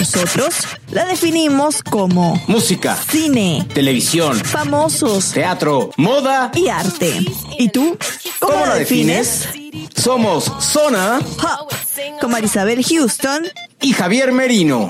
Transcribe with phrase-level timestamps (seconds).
[0.00, 0.54] Nosotros
[0.92, 6.50] la definimos como Música, cine, televisión, famosos teatro, moda.
[6.54, 7.20] y arte.
[7.58, 7.98] ¿Y tú?
[8.38, 9.48] ¿Cómo, ¿Cómo la defines?
[9.94, 11.70] Somos Zona Pop,
[12.18, 13.46] con Marisabel Houston.
[13.82, 14.88] y Javier Merino.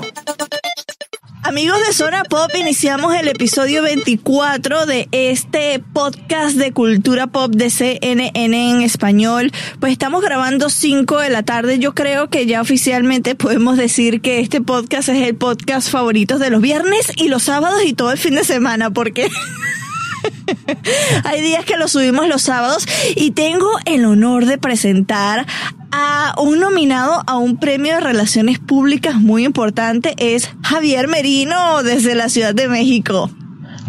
[1.43, 7.71] Amigos de Zona Pop, iniciamos el episodio 24 de este podcast de cultura pop de
[7.71, 9.51] CNN en español.
[9.79, 11.79] Pues estamos grabando 5 de la tarde.
[11.79, 16.51] Yo creo que ya oficialmente podemos decir que este podcast es el podcast favorito de
[16.51, 19.27] los viernes y los sábados y todo el fin de semana, porque
[21.23, 25.45] hay días que lo subimos los sábados y tengo el honor de presentar
[25.91, 30.15] a un nominado a un premio de relaciones públicas muy importante.
[30.17, 33.29] Es Javier Merino desde la Ciudad de México.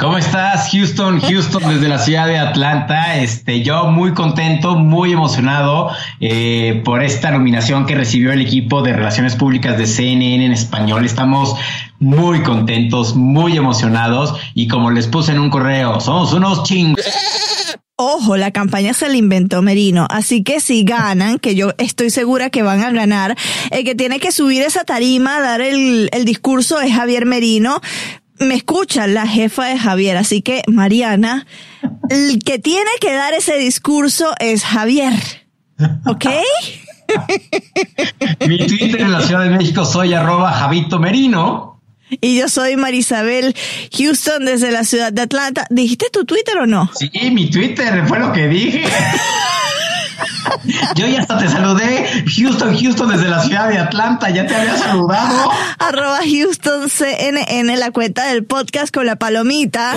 [0.02, 1.20] ¿Cómo estás, Houston?
[1.20, 3.18] Houston desde la ciudad de Atlanta.
[3.18, 8.94] Este, yo muy contento, muy emocionado eh, por esta nominación que recibió el equipo de
[8.94, 11.04] Relaciones Públicas de CNN en español.
[11.04, 11.54] Estamos
[12.02, 16.96] muy contentos, muy emocionados y como les puse en un correo, somos unos ching.
[17.96, 22.50] Ojo, la campaña se la inventó Merino, así que si ganan, que yo estoy segura
[22.50, 23.36] que van a ganar,
[23.70, 27.80] el que tiene que subir esa tarima, dar el, el discurso es Javier Merino.
[28.40, 31.46] Me escucha la jefa de Javier, así que Mariana,
[32.10, 35.14] el que tiene que dar ese discurso es Javier.
[36.06, 36.26] ¿Ok?
[38.48, 41.71] Mi Twitter en la Ciudad de México soy arroba Javito Merino.
[42.20, 43.54] Y yo soy Marisabel
[43.96, 45.66] Houston desde la ciudad de Atlanta.
[45.70, 46.90] ¿Dijiste tu Twitter o no?
[46.98, 48.84] Sí, mi Twitter fue lo que dije.
[50.94, 54.76] Yo ya hasta te saludé, Houston, Houston desde la ciudad de Atlanta, ya te había
[54.76, 55.50] saludado.
[55.78, 59.94] Arroba Houston CNN, la cuenta del podcast con la palomita.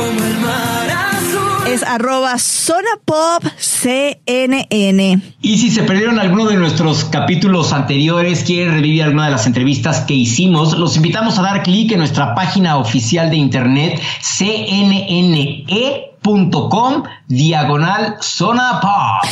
[1.67, 5.19] Es arroba Zona Pop CNN.
[5.41, 10.01] Y si se perdieron alguno de nuestros capítulos anteriores, quieren revivir alguna de las entrevistas
[10.01, 13.99] que hicimos, los invitamos a dar clic en nuestra página oficial de internet
[14.37, 15.43] cnne.com
[17.27, 19.23] diagonal zona pop.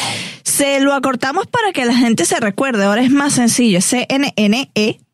[0.43, 2.83] Se lo acortamos para que la gente se recuerde.
[2.83, 3.79] Ahora es más sencillo.
[3.79, 5.09] cnne.com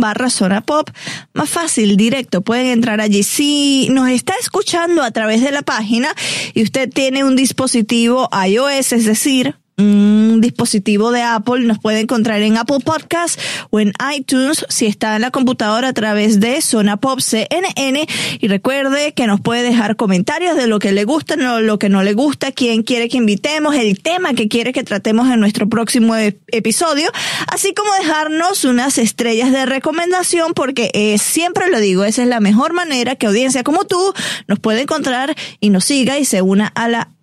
[0.00, 0.88] barra zona pop.
[1.32, 2.42] Más fácil, directo.
[2.42, 3.24] Pueden entrar allí.
[3.24, 6.14] Si nos está escuchando a través de la página
[6.54, 12.42] y usted tiene un dispositivo iOS, es decir, un dispositivo de Apple, nos puede encontrar
[12.42, 13.40] en Apple Podcast
[13.70, 18.06] o en iTunes si está en la computadora a través de Zona Pop CNN.
[18.40, 21.88] Y recuerde que nos puede dejar comentarios de lo que le gusta, no, lo que
[21.88, 25.68] no le gusta, quién quiere que invitemos, el tema que quiere que tratemos en nuestro
[25.68, 27.10] próximo e- episodio,
[27.48, 32.40] así como dejarnos unas estrellas de recomendación, porque eh, siempre lo digo, esa es la
[32.40, 34.12] mejor manera que audiencia como tú
[34.46, 37.13] nos puede encontrar y nos siga y se una a la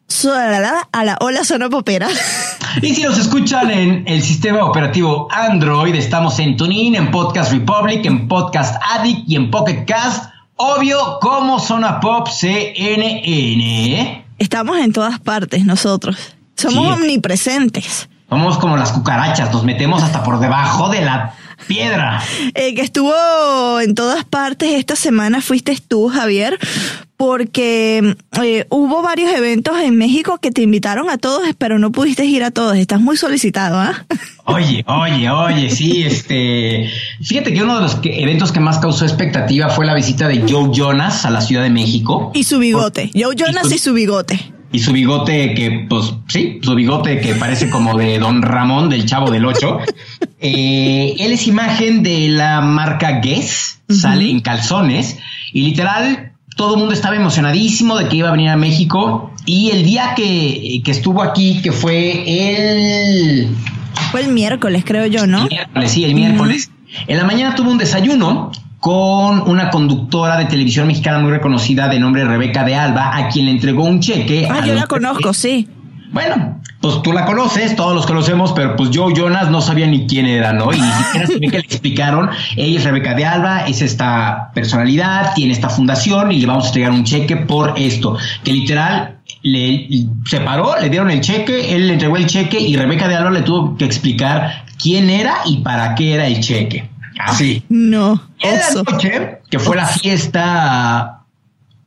[0.92, 2.08] a la ola sonopopera.
[2.82, 8.06] Y si nos escuchan en el sistema operativo Android, estamos en TuneIn, en Podcast Republic,
[8.06, 10.26] en Podcast Addict y en Pocket Cast.
[10.58, 14.26] Obvio, como Zona Pop CNN.
[14.38, 16.18] Estamos en todas partes nosotros.
[16.56, 17.02] Somos Sí.
[17.02, 18.10] omnipresentes.
[18.30, 21.34] Somos como las cucarachas, nos metemos hasta por debajo de la
[21.68, 22.22] piedra.
[22.54, 26.58] El que estuvo en todas partes esta semana fuiste tú, Javier,
[27.26, 32.26] porque eh, hubo varios eventos en México que te invitaron a todos, pero no pudiste
[32.26, 32.76] ir a todos.
[32.78, 34.06] Estás muy solicitado, ¿ah?
[34.46, 36.90] Oye, oye, oye, sí, este.
[37.22, 40.44] Fíjate que uno de los que- eventos que más causó expectativa fue la visita de
[40.50, 42.32] Joe Jonas a la Ciudad de México.
[42.34, 43.12] Y su bigote.
[43.14, 44.40] Joe Jonas Y su- y su bigote.
[44.72, 49.06] y su bigote que, pues sí, su bigote que parece como de Don Ramón del
[49.06, 49.78] Chavo del Ocho.
[50.44, 55.20] Eh, él es imagen de la marca Guess, sale en calzones
[55.54, 59.72] y literal todo el mundo estaba emocionadísimo de que iba a venir a México y
[59.72, 63.48] el día que, que estuvo aquí, que fue el...
[64.12, 65.44] Fue el miércoles, creo yo, ¿no?
[65.44, 66.72] El miércoles, sí, el miércoles.
[67.08, 72.00] En la mañana tuvo un desayuno con una conductora de televisión mexicana muy reconocida de
[72.00, 74.48] nombre Rebeca de Alba, a quien le entregó un cheque.
[74.50, 75.68] Ah, yo la conozco, sí.
[76.12, 80.08] Bueno, pues tú la conoces, todos los conocemos, pero pues yo, Jonas, no sabía ni
[80.08, 80.74] quién era, ¿no?
[80.74, 82.30] Y ni siquiera sabía que le explicaron.
[82.58, 86.68] Ella es Rebeca de Alba, es esta personalidad, tiene esta fundación y le vamos a
[86.68, 88.18] entregar un cheque por esto.
[88.44, 89.88] Que literal le
[90.26, 93.44] separó, le dieron el cheque, él le entregó el cheque y Rebeca de Alba le
[93.44, 96.90] tuvo que explicar quién era y para qué era el cheque.
[97.20, 97.64] Así.
[97.70, 98.22] No.
[98.40, 101.20] En la noche, que fue la fiesta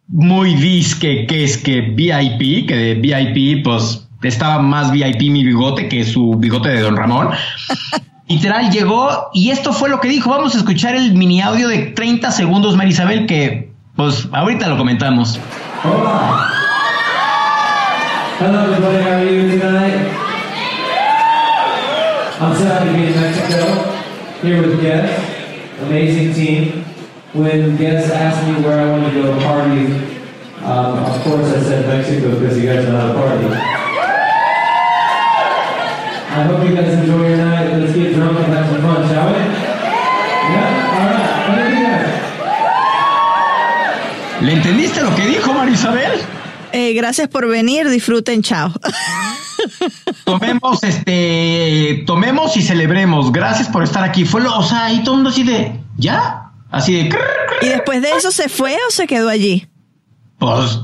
[0.06, 5.88] muy disque, que es que VIP, que de VIP, pues estaba más VIP mi bigote
[5.88, 7.30] que su bigote de Don Ramón.
[8.28, 10.30] Literal llegó y esto fue lo que dijo.
[10.30, 15.38] Vamos a escuchar el mini audio de 30 segundos, Marisabel, que pues ahorita lo comentamos.
[15.84, 16.50] Hola.
[18.40, 20.24] Hello everybody, how are you tonight?
[22.40, 23.92] I'm so happy to be in Mexico,
[24.42, 26.84] here with Guess, amazing team.
[27.32, 29.86] When Guess asked me where I wanted to go party,
[30.64, 33.83] um, of course I said Mexico because you guys know how to party.
[36.36, 37.78] I hope you guys enjoy your night.
[37.78, 39.38] Let's get drunk and have some fun, shall we?
[40.52, 40.98] Yeah?
[40.98, 42.10] Alright, thank you guys.
[44.42, 46.20] ¿Le entendiste lo que dijo Marisabel?
[46.72, 48.72] Eh, gracias por venir, disfruten, chao.
[50.24, 53.30] Tomemos, este, tomemos y celebremos.
[53.32, 54.24] Gracias por estar aquí.
[54.24, 56.50] Fue lo, o sea, y todo el mundo así de, ¿ya?
[56.70, 57.16] Así de,
[57.62, 59.68] ¿Y después de eso se fue o se quedó allí?
[60.38, 60.80] pues,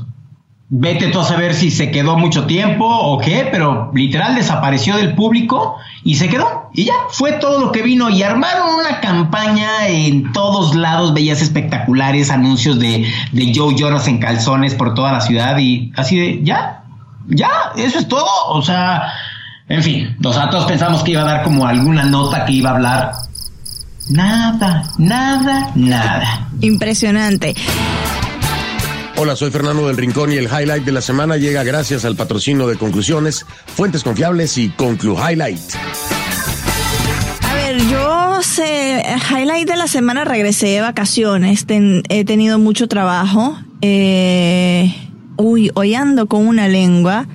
[0.73, 5.13] vete tú a saber si se quedó mucho tiempo o qué, pero literal desapareció del
[5.15, 6.69] público y se quedó.
[6.73, 8.09] Y ya, fue todo lo que vino.
[8.09, 14.19] Y armaron una campaña en todos lados, veías espectaculares, anuncios de, de Joe Jonas en
[14.19, 16.83] calzones por toda la ciudad y así de, ya,
[17.27, 18.29] ya, eso es todo.
[18.47, 19.11] O sea,
[19.67, 22.69] en fin, o sea, todos pensamos que iba a dar como alguna nota que iba
[22.69, 23.11] a hablar.
[24.09, 26.47] Nada, nada, nada.
[26.61, 27.55] Impresionante.
[29.23, 32.65] Hola, soy Fernando del Rincón y el highlight de la semana llega gracias al patrocinio
[32.65, 35.59] de Conclusiones, Fuentes Confiables y Conclu Highlight.
[37.43, 43.59] A ver, yo sé, highlight de la semana regresé de vacaciones, he tenido mucho trabajo.
[43.83, 44.91] Eh,
[45.37, 45.95] uy, hoy
[46.27, 47.27] con una lengua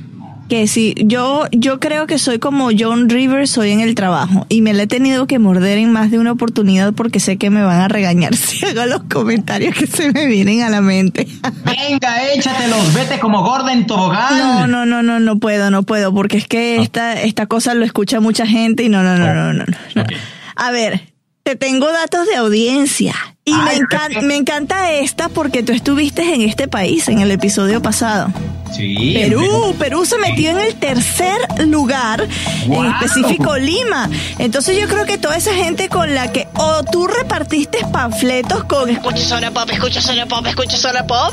[0.48, 4.62] que sí, yo, yo creo que soy como John Rivers hoy en el trabajo y
[4.62, 7.62] me la he tenido que morder en más de una oportunidad porque sé que me
[7.62, 11.26] van a regañar si hago los comentarios que se me vienen a la mente.
[11.64, 14.38] Venga, échatelos, vete como gorda en tobogán.
[14.38, 17.84] No, no, no, no, no puedo, no puedo, porque es que esta, esta cosa lo
[17.84, 19.64] escucha mucha gente y no, no, no, no, no.
[19.94, 20.02] no.
[20.02, 20.12] Ok.
[20.56, 21.12] A ver,
[21.46, 23.14] te tengo datos de audiencia
[23.44, 24.26] y me, Ay, encan- perfecto.
[24.26, 28.32] me encanta esta porque tú estuviste en este país en el episodio pasado.
[28.74, 29.12] Sí.
[29.14, 31.38] Perú, Perú se metió en el tercer
[31.68, 32.26] lugar,
[32.66, 32.82] Wow.
[32.82, 34.10] en específico Lima.
[34.40, 38.90] Entonces yo creo que toda esa gente con la que o tú repartiste panfletos con
[38.90, 41.32] escucha Zona Pop, escucha Zona Pop, escucha Zona Pop,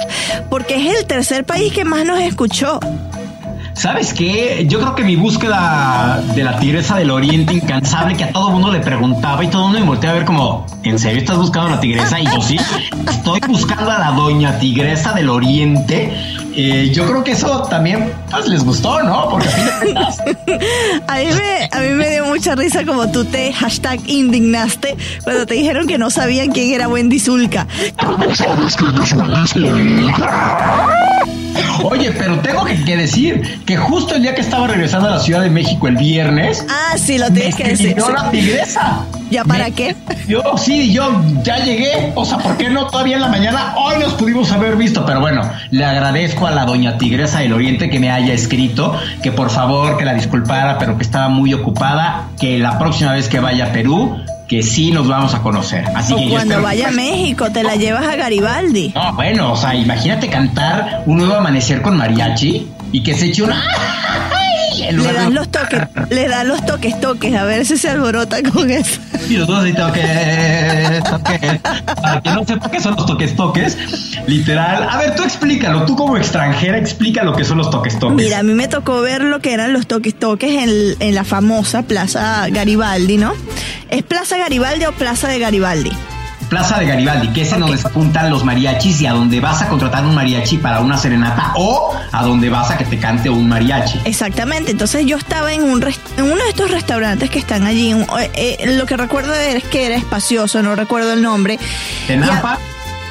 [0.51, 2.79] porque es el tercer país que más nos escuchó.
[3.73, 4.65] ¿Sabes qué?
[4.69, 8.71] Yo creo que mi búsqueda de la tigresa del oriente incansable que a todo mundo
[8.71, 11.69] le preguntaba y todo el mundo me volteaba a ver como, ¿en serio estás buscando
[11.69, 12.19] a la tigresa?
[12.19, 12.57] Y yo sí,
[13.09, 16.13] estoy buscando a la doña tigresa del oriente.
[16.55, 19.29] Eh, yo creo que eso también pues, les gustó, ¿no?
[19.29, 20.19] Porque a fin de cuentas,
[21.07, 25.45] A mí, me, a mí me dio mucha risa como tú te hashtag indignaste cuando
[25.45, 27.67] te dijeron que no sabían quién era Wendy Zulka.
[31.83, 35.19] Oye, pero tengo que, que decir que justo el día que estaba regresando a la
[35.19, 37.87] Ciudad de México el viernes, Ah, sí, lo tienes que decir.
[37.89, 39.01] escribió la tigresa.
[39.29, 39.95] ¿Ya para Me- qué?
[40.27, 42.11] Yo sí, yo ya llegué.
[42.15, 43.73] O sea, ¿por qué no todavía en la mañana?
[43.77, 45.41] Hoy nos pudimos haber visto, pero bueno,
[45.71, 49.97] le agradezco a la doña Tigresa del Oriente que me haya escrito, que por favor
[49.97, 53.71] que la disculpara, pero que estaba muy ocupada, que la próxima vez que vaya a
[53.71, 54.17] Perú,
[54.53, 55.83] que sí nos vamos a conocer.
[55.95, 58.91] Así O que cuando vaya a México, te la llevas a Garibaldi.
[58.93, 63.41] No, bueno, o sea, imagínate cantar un nuevo amanecer con mariachi y que se eche
[63.41, 63.63] una.
[64.79, 68.69] Le un- los toques, le das los toques, toques, a ver si se alborota con
[68.69, 68.99] eso.
[69.29, 71.59] Y los dos toques, toques.
[72.01, 73.77] Para que no sepa qué son los toques, toques.
[74.27, 74.87] Literal.
[74.89, 75.85] A ver, tú explícalo.
[75.85, 78.15] Tú como extranjera, explica lo que son los toques, toques.
[78.15, 81.23] Mira, a mí me tocó ver lo que eran los toques, toques en, en la
[81.23, 83.33] famosa Plaza Garibaldi, ¿no?
[83.89, 85.91] ¿Es Plaza Garibaldi o Plaza de Garibaldi?
[86.53, 89.63] Plaza de Garibaldi, que es en donde se juntan los mariachis y a donde vas
[89.63, 93.27] a contratar un mariachi para una serenata o a donde vas a que te cante
[93.27, 93.99] un mariachi.
[94.05, 98.05] Exactamente, entonces yo estaba en, un en uno de estos restaurantes que están allí, un-
[98.19, 98.29] eh,
[98.59, 101.57] eh, lo que recuerdo es que era espacioso, no recuerdo el nombre.
[102.05, 102.59] Tenampa,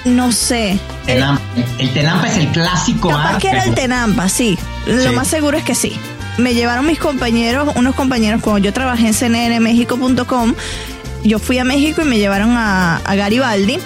[0.04, 0.78] no sé.
[1.04, 1.42] Tenampa.
[1.78, 4.56] El Tenampa es el clásico Capaz que era el Tenampa, sí.
[4.86, 5.08] Lo Sí.
[5.16, 5.98] más seguro es que sí.
[6.38, 10.54] Me llevaron mis compañeros, unos compañeros, cuando yo trabajé en cnnmexico.com,
[11.24, 13.78] yo fui a México y me llevaron a, a Garibaldi.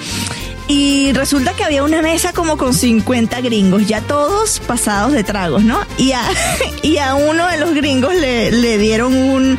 [0.68, 5.62] Y resulta que había una mesa como con 50 gringos, ya todos pasados de tragos,
[5.62, 5.78] ¿no?
[5.96, 6.22] Y a,
[6.82, 9.58] y a uno de los gringos le, le dieron un...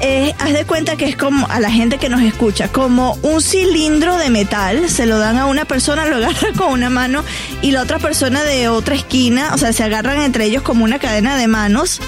[0.00, 3.40] eh, haz de cuenta que es como a la gente que nos escucha, como un
[3.40, 7.22] cilindro de metal, se lo dan a una persona, lo agarra con una mano
[7.62, 10.98] y la otra persona de otra esquina, o sea, se agarran entre ellos como una
[10.98, 12.00] cadena de manos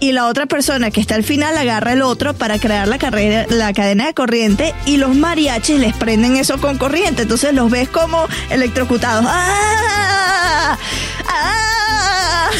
[0.00, 3.46] y la otra persona que está al final agarra el otro para crear la carrera,
[3.48, 7.88] la cadena de corriente y los mariachis les prenden eso con corriente, entonces los ves
[7.88, 9.24] como electrocutados.
[9.28, 10.78] ¡Ah!
[11.28, 12.50] ¡Ah!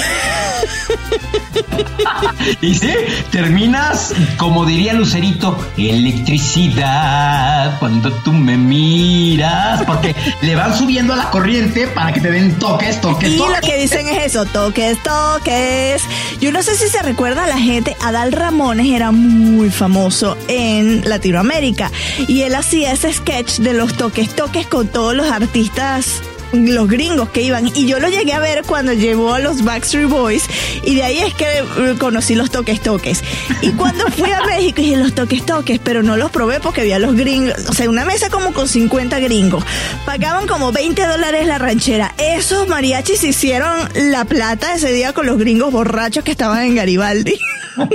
[2.61, 2.91] Y sí,
[3.31, 11.31] terminas, como diría Lucerito, electricidad cuando tú me miras, porque le van subiendo a la
[11.31, 13.61] corriente para que te den toques, toques, Y lo toques.
[13.61, 16.03] que dicen es eso, toques, toques.
[16.41, 21.09] Yo no sé si se recuerda a la gente, Adal Ramones era muy famoso en
[21.09, 21.91] Latinoamérica
[22.27, 27.29] y él hacía ese sketch de los toques, toques con todos los artistas los gringos
[27.31, 30.45] que iban y yo lo llegué a ver cuando llevó a los Backstreet Boys
[30.83, 33.23] y de ahí es que eh, conocí los toques toques.
[33.61, 36.99] Y cuando fui a México dije los toques toques pero no los probé porque había
[36.99, 39.65] los gringos o sea una mesa como con 50 gringos.
[40.07, 42.15] Pagaban como 20 dólares la ranchera.
[42.19, 47.39] Esos mariachis hicieron la plata ese día con los gringos borrachos que estaban en Garibaldi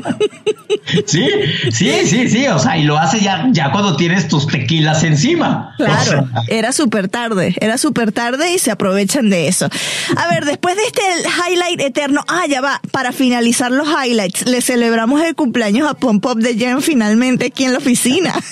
[1.06, 1.28] Sí,
[1.72, 5.74] sí, sí, sí, o sea, y lo haces ya, ya cuando tienes tus tequilas encima.
[5.80, 9.70] O Claro, sea, era súper tarde, era súper tarde y se aprovechan de eso.
[10.18, 11.02] A ver, después de este
[11.50, 16.20] highlight eterno, ah, ya va, para finalizar los highlights, le celebramos el cumpleaños a Pom
[16.20, 18.34] Pop de Jen finalmente aquí en la oficina.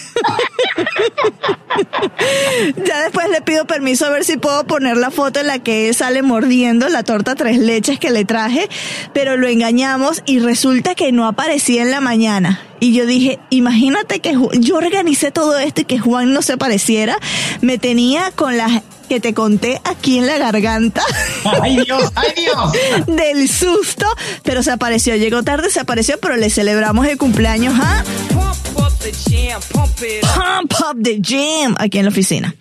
[2.85, 5.93] ya después le pido permiso a ver si puedo poner la foto en la que
[5.93, 8.69] sale mordiendo la torta tres leches que le traje,
[9.13, 12.59] pero lo engañamos y resulta que no aparecía en la mañana.
[12.79, 17.15] Y yo dije, imagínate que yo organicé todo esto y que Juan no se apareciera.
[17.61, 21.03] Me tenía con las que te conté aquí en la garganta
[21.61, 23.05] ay Dios, ay Dios.
[23.07, 24.05] del susto,
[24.41, 28.80] pero se apareció, llegó tarde, se apareció, pero le celebramos el cumpleaños a Pump up
[29.01, 30.35] the jam, pump it up.
[30.35, 32.55] Pump Up the Gym aquí en la oficina.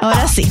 [0.00, 0.46] Ahora sí.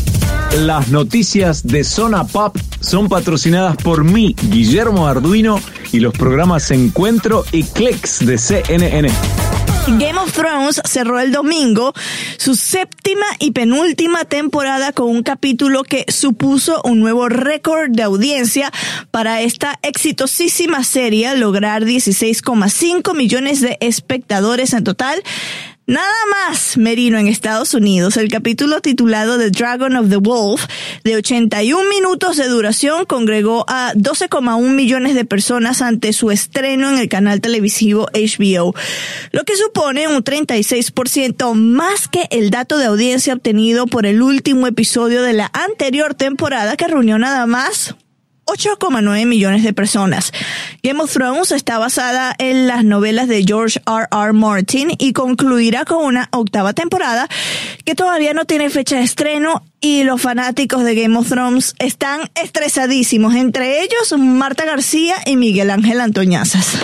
[0.60, 5.60] Las noticias de Zona Pop son patrocinadas por mí, Guillermo Arduino,
[5.91, 9.10] y los programas Encuentro y Clicks de CNN.
[9.88, 11.93] Game of Thrones cerró el domingo
[12.38, 18.71] su séptima y penúltima temporada con un capítulo que supuso un nuevo récord de audiencia
[19.12, 25.24] para esta exitosísima serie, lograr 16,5 millones de espectadores en total.
[25.89, 28.15] Nada más, Merino, en Estados Unidos.
[28.17, 30.67] El capítulo titulado The Dragon of the Wolf,
[31.03, 37.00] de 81 minutos de duración, congregó a 12,1 millones de personas ante su estreno en
[37.00, 38.75] el canal televisivo HBO,
[39.31, 44.67] lo que supone un 36% más que el dato de audiencia obtenido por el último
[44.67, 47.96] episodio de la anterior temporada que reunió nada más
[48.50, 50.34] 8,9 millones de personas.
[50.82, 54.08] Game of Thrones está basada en las novelas de George R.
[54.12, 54.34] R.
[54.34, 57.27] Martin y concluirá con una octava temporada
[57.86, 62.32] que todavía no tiene fecha de estreno y los fanáticos de Game of Thrones están
[62.36, 66.77] estresadísimos, entre ellos Marta García y Miguel Ángel Antoñazas.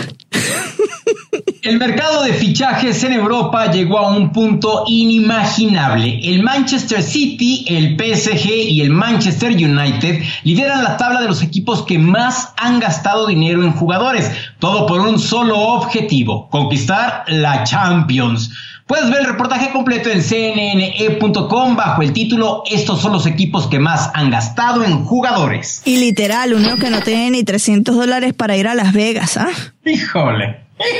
[1.61, 6.19] El mercado de fichajes en Europa llegó a un punto inimaginable.
[6.23, 11.81] El Manchester City, el PSG y el Manchester United lideran la tabla de los equipos
[11.81, 18.51] que más han gastado dinero en jugadores, todo por un solo objetivo, conquistar la Champions.
[18.87, 23.79] Puedes ver el reportaje completo en cnne.com bajo el título Estos son los equipos que
[23.79, 25.81] más han gastado en jugadores.
[25.85, 29.49] Y literal, uno que no tiene ni 300 dólares para ir a Las Vegas, ¿ah?
[29.85, 30.59] Híjole,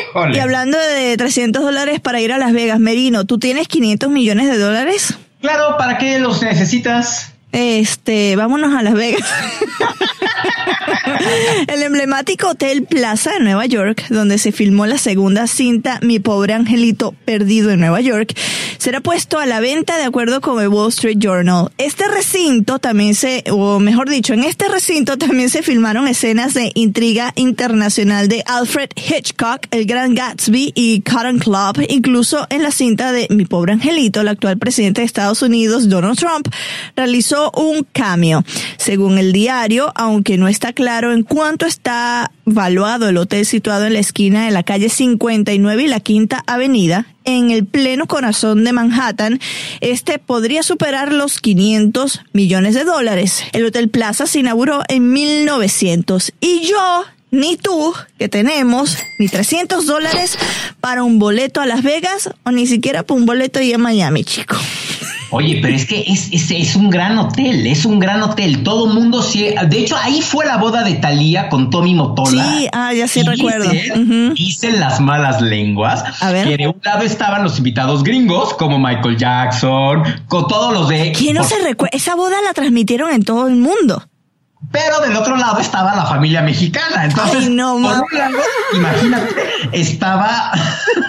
[0.10, 0.36] híjole.
[0.36, 4.50] Y hablando de 300 dólares para ir a Las Vegas, Merino, ¿tú tienes 500 millones
[4.50, 5.20] de dólares?
[5.42, 7.35] Claro, ¿para qué los necesitas?
[7.58, 9.22] Este, vámonos a Las Vegas.
[11.68, 16.54] El emblemático Hotel Plaza de Nueva York, donde se filmó la segunda cinta Mi pobre
[16.54, 18.38] angelito perdido en Nueva York,
[18.78, 21.72] será puesto a la venta de acuerdo con el Wall Street Journal.
[21.78, 26.72] Este recinto también se, o mejor dicho, en este recinto también se filmaron escenas de
[26.76, 33.12] intriga internacional de Alfred Hitchcock, El Gran Gatsby y Cotton Club, incluso en la cinta
[33.12, 36.48] de Mi pobre angelito, el actual presidente de Estados Unidos, Donald Trump,
[36.96, 38.44] realizó un cambio.
[38.78, 43.94] Según el diario, aunque no está claro en cuánto está valuado el hotel situado en
[43.94, 48.72] la esquina de la calle 59 y la Quinta Avenida, en el pleno corazón de
[48.72, 49.40] Manhattan,
[49.82, 53.44] este podría superar los 500 millones de dólares.
[53.52, 59.86] El Hotel Plaza se inauguró en 1900 y yo ni tú, que tenemos ni 300
[59.86, 60.38] dólares
[60.80, 64.24] para un boleto a Las Vegas o ni siquiera para un boleto ahí a Miami,
[64.24, 64.56] chico.
[65.38, 68.64] Oye, pero es que es, es, es, un gran hotel, es un gran hotel.
[68.64, 69.54] Todo mundo sí.
[69.68, 72.58] De hecho, ahí fue la boda de Thalía con Tommy Motola.
[72.58, 73.70] Sí, ah, ya sí Y recuerdo.
[73.70, 76.48] Dicen, dicen las malas lenguas A ver.
[76.48, 81.12] que de un lado estaban los invitados gringos, como Michael Jackson, con todos los de.
[81.12, 81.96] ¿Quién no se recuerda?
[81.98, 84.04] Esa boda la transmitieron en todo el mundo.
[84.72, 87.06] Pero del otro lado estaba la familia mexicana.
[87.06, 88.38] Entonces, Ay, no, por un lado,
[88.74, 90.52] imagínate, estaba.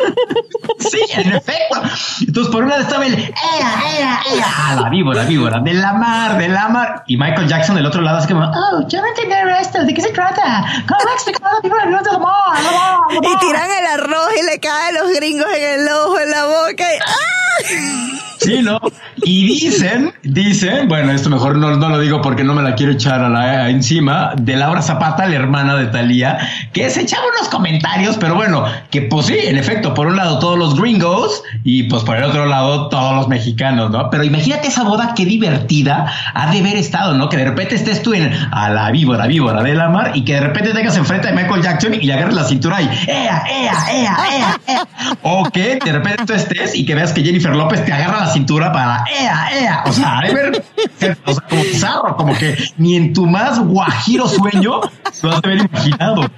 [0.78, 1.80] sí, en efecto.
[2.26, 3.14] Entonces, por un lado estaba el.
[3.14, 4.46] ¡Ea, ea, ea!
[4.46, 7.04] Ah, la víbora, víbora, de la mar, de la mar.
[7.06, 8.44] Y Michael Jackson del otro lado, así como.
[8.44, 9.84] Oh, yo no entender esto.
[9.84, 10.64] ¿De qué se trata?
[10.86, 12.12] ¿Cómo explicar a la víbora de la mar?
[12.12, 13.32] La mar, la mar.
[13.32, 16.84] Y tiran el arroz y le caen los gringos en el ojo, en la boca.
[16.94, 18.25] Y, ¡ah!
[18.38, 18.80] Sí, ¿no?
[19.24, 22.92] Y dicen, dicen, bueno, esto mejor no, no lo digo porque no me la quiero
[22.92, 26.38] echar a la, a encima, de Laura Zapata, la hermana de Talía,
[26.72, 30.38] que se echaba unos comentarios, pero bueno, que pues sí, en efecto, por un lado
[30.38, 34.10] todos los gringos y pues por el otro lado todos los mexicanos, ¿no?
[34.10, 37.28] Pero imagínate esa boda, qué divertida ha de haber estado, ¿no?
[37.28, 40.34] Que de repente estés tú en a la víbora, víbora de la mar y que
[40.34, 43.74] de repente tengas enfrente de Michael Jackson y le agarres la cintura y ¡Ea, ea,
[43.92, 44.86] ea, ea, ea!
[45.22, 48.72] O que de repente tú estés y que veas que Jennifer López te agarra cintura
[48.72, 49.84] para ¡Ea, ea!
[49.86, 50.64] O sea, hay ver,
[51.24, 54.80] o sea, como bizarro, como que ni en tu más guajiro sueño
[55.22, 56.30] lo has de haber imaginado.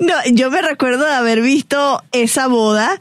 [0.00, 2.98] No, yo me recuerdo de haber visto esa boda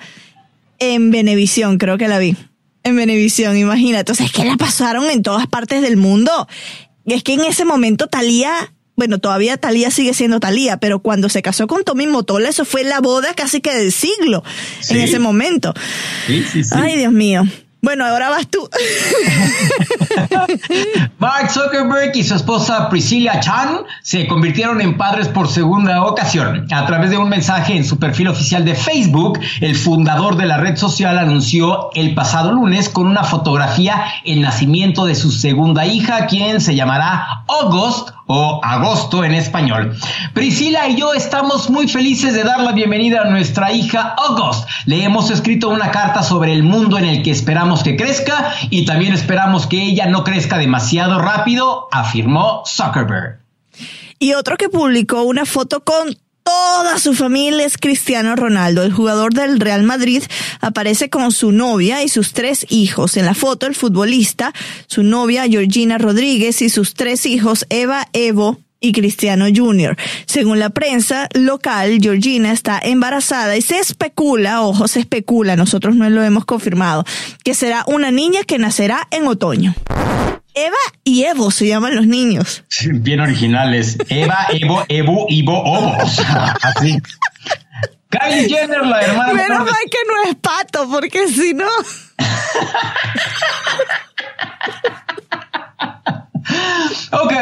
[0.79, 2.35] en Venevisión, creo que la vi.
[2.83, 4.11] En Venevisión, imagínate.
[4.11, 6.47] O sea, es que la pasaron en todas partes del mundo.
[7.05, 11.29] Y es que en ese momento Talía, bueno, todavía Talía sigue siendo Talía, pero cuando
[11.29, 14.43] se casó con Tommy Motola, eso fue la boda casi que del siglo
[14.89, 15.73] en ese momento.
[16.27, 16.69] Sí, sí, sí.
[16.73, 17.43] Ay, Dios mío.
[17.83, 18.69] Bueno, ahora vas tú.
[21.19, 26.65] Mark Zuckerberg y su esposa Priscilla Chan se convirtieron en padres por segunda ocasión.
[26.71, 30.55] A través de un mensaje en su perfil oficial de Facebook, el fundador de la
[30.59, 36.27] red social anunció el pasado lunes con una fotografía el nacimiento de su segunda hija,
[36.27, 39.97] quien se llamará August o agosto en español.
[40.33, 44.67] Priscila y yo estamos muy felices de dar la bienvenida a nuestra hija August.
[44.85, 48.85] Le hemos escrito una carta sobre el mundo en el que esperamos que crezca y
[48.85, 53.39] también esperamos que ella no crezca demasiado rápido, afirmó Zuckerberg.
[54.19, 58.83] Y otro que publicó una foto con toda su familia es Cristiano Ronaldo.
[58.83, 60.23] El jugador del Real Madrid
[60.61, 63.17] aparece con su novia y sus tres hijos.
[63.17, 64.53] En la foto, el futbolista,
[64.87, 69.95] su novia Georgina Rodríguez y sus tres hijos, Eva, Evo y Cristiano Jr.
[70.25, 76.09] Según la prensa local, Georgina está embarazada y se especula, ojo, se especula, nosotros no
[76.09, 77.05] lo hemos confirmado,
[77.45, 79.73] que será una niña que nacerá en otoño.
[80.53, 82.65] Eva y Evo se llaman los niños.
[82.91, 83.97] Bien originales.
[84.09, 85.97] Eva, Evo, Evo, Ivo, Ovo.
[86.61, 86.97] Así.
[88.09, 91.65] Kylie Jenner, la hermana Menos de- mal que no es pato, porque si no.
[97.11, 97.33] Ok,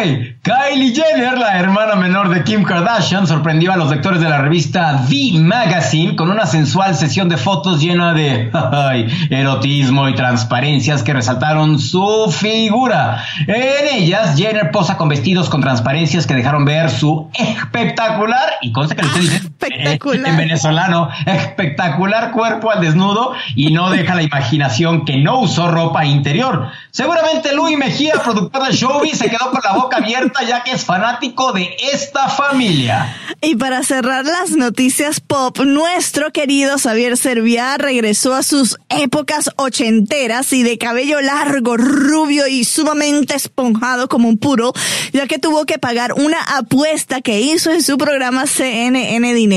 [0.41, 5.06] Kylie Jenner, la hermana menor de Kim Kardashian, sorprendió a los lectores de la revista
[5.10, 8.52] The Magazine con una sensual sesión de fotos llena de
[9.30, 13.24] erotismo y transparencias que resaltaron su figura.
[13.47, 18.95] En ellas, Jenner posa con vestidos con transparencias que dejaron ver su espectacular, y consta
[18.95, 20.32] que lo estoy diciendo Espectacular.
[20.32, 26.06] en venezolano, espectacular cuerpo al desnudo y no deja la imaginación que no usó ropa
[26.06, 26.69] interior.
[26.91, 30.84] Seguramente Luis Mejía, productor de Showbiz, se quedó con la boca abierta ya que es
[30.84, 33.15] fanático de esta familia.
[33.41, 40.54] Y para cerrar las noticias pop, nuestro querido Xavier Serviá regresó a sus épocas ochenteras
[40.54, 44.74] y de cabello largo, rubio y sumamente esponjado como un puro,
[45.13, 49.50] ya que tuvo que pagar una apuesta que hizo en su programa CNN Dinero.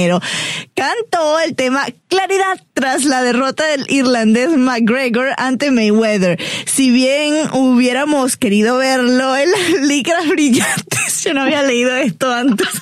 [0.74, 6.38] Cantó el tema Claridad tras la derrota del irlandés McGregor ante Mayweather.
[6.66, 12.68] Si bien hubiéramos querido verlo en las licras brillantes, yo no había leído esto antes.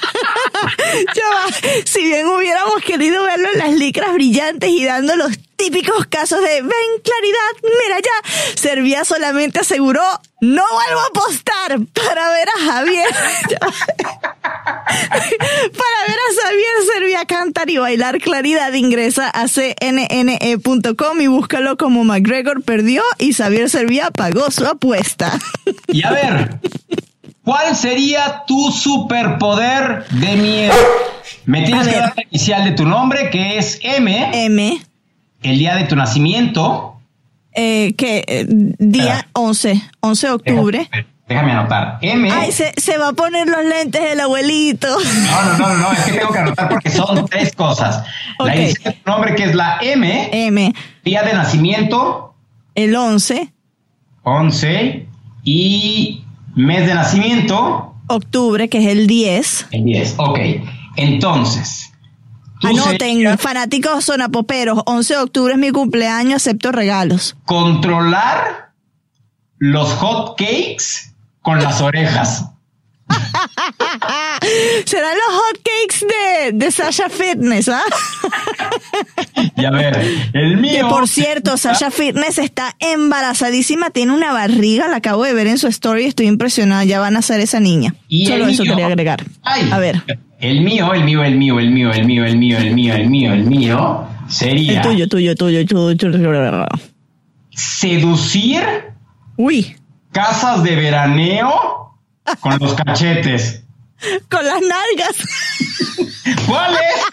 [1.84, 6.60] Si bien hubiéramos querido verlo en las licras brillantes y dando los típicos casos de
[6.60, 6.70] ven
[7.04, 8.10] claridad, mira ya,
[8.56, 10.02] Servía solamente aseguró
[10.40, 13.06] no vuelvo a apostar para ver a Javier.
[13.62, 14.32] para
[16.08, 22.64] ver a Javier Servía cantar y bailar claridad, ingresa a cnne.com y búscalo como McGregor
[22.64, 25.38] perdió y Xavier Servía pagó su apuesta.
[25.86, 26.58] Y a ver,
[27.44, 30.74] ¿cuál sería tu superpoder de miedo?
[31.44, 34.82] Me tienes que dar la inicial de tu nombre, que es M, M,
[35.42, 36.96] el día de tu nacimiento.
[37.54, 38.46] eh, que eh,
[38.78, 40.90] día 11, 11 de octubre.
[41.28, 41.98] Déjame anotar.
[42.02, 42.30] M.
[42.30, 44.86] Ay, se, se va a poner los lentes del abuelito.
[44.88, 48.04] No, no, no, no, es que tengo que anotar porque son tres cosas.
[48.38, 48.46] Ok.
[48.48, 50.74] La inicial de tu nombre, que es la M, M,
[51.04, 52.34] día de nacimiento,
[52.74, 53.52] el 11,
[54.24, 55.06] 11,
[55.44, 56.24] y
[56.54, 59.66] mes de nacimiento, octubre, que es el 10.
[59.70, 60.14] el 10.
[60.18, 60.38] Ok,
[60.96, 61.91] entonces.
[62.62, 67.36] Anoten, fanáticos sonapoperos, 11 de octubre es mi cumpleaños, acepto regalos.
[67.44, 68.72] controlar
[69.58, 72.51] los hot cakes con las orejas.
[74.84, 77.82] Serán los hotcakes de, de Sasha Fitness, ¿ah?
[79.56, 80.00] Y a ver,
[80.32, 80.72] el mío.
[80.72, 85.58] Que por cierto, Sasha Fitness está embarazadísima, tiene una barriga, la acabo de ver en
[85.58, 87.94] su story, estoy impresionada, ya van a ser esa niña.
[88.08, 89.24] Y Solo eso mío- quería agregar.
[89.42, 90.02] Ay, A ver,
[90.40, 93.06] El mío, el mío, el mío, el mío, el mío, el mío, el mío, el
[93.08, 96.66] mío, el mío sería el tuyo, tuyo, tuyo, tuyo, tuyo.
[97.50, 98.62] seducir
[99.36, 99.76] Uy,
[100.12, 101.91] casas de veraneo
[102.40, 103.62] con los cachetes.
[104.28, 105.16] con las nalgas.
[106.46, 107.04] ¿Cuál es?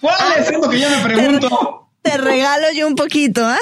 [0.00, 0.48] ¿Cuál es?
[0.48, 1.83] Es lo que yo me pregunto.
[2.04, 3.56] Te regalo yo un poquito, ¿ah?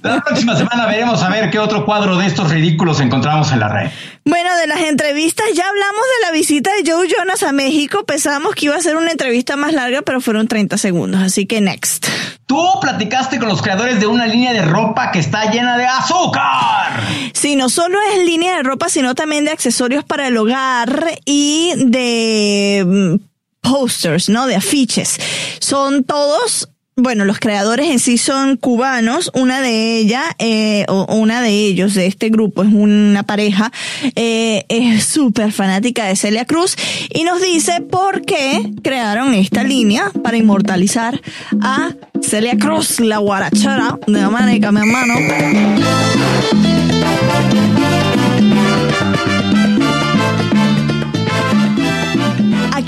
[0.00, 3.68] La próxima semana veremos a ver qué otro cuadro de estos ridículos encontramos en la
[3.68, 3.90] red.
[4.24, 8.04] Bueno, de las entrevistas ya hablamos de la visita de Joe Jonas a México.
[8.04, 11.60] Pensábamos que iba a ser una entrevista más larga, pero fueron 30 segundos, así que
[11.60, 12.06] next.
[12.46, 17.02] Tú platicaste con los creadores de una línea de ropa que está llena de azúcar.
[17.32, 21.72] Sí, no solo es línea de ropa, sino también de accesorios para el hogar y
[21.76, 23.31] de mm,
[23.62, 24.46] posters, ¿no?
[24.46, 25.18] De afiches.
[25.60, 29.30] Son todos, bueno, los creadores en sí son cubanos.
[29.34, 33.72] Una de ellas, eh, o una de ellos, de este grupo, es una pareja,
[34.14, 36.76] eh, es súper fanática de Celia Cruz
[37.08, 41.20] y nos dice por qué crearon esta línea para inmortalizar
[41.60, 45.14] a Celia Cruz, la guarachera de América, mi hermano.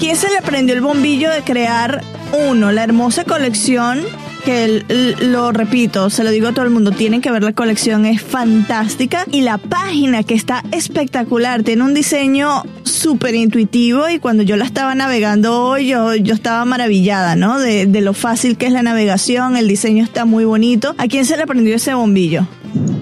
[0.04, 2.02] Quién se le prendió el bombillo de crear
[2.50, 2.70] uno?
[2.72, 4.00] La hermosa colección,
[4.44, 4.84] que
[5.22, 8.20] lo repito, se lo digo a todo el mundo, tienen que ver la colección, es
[8.20, 9.24] fantástica.
[9.32, 14.66] Y la página que está espectacular, tiene un diseño súper intuitivo y cuando yo la
[14.66, 17.58] estaba navegando hoy, yo, yo estaba maravillada, ¿no?
[17.58, 20.94] De, de lo fácil que es la navegación, el diseño está muy bonito.
[20.98, 22.46] ¿A quién se le prendió ese bombillo?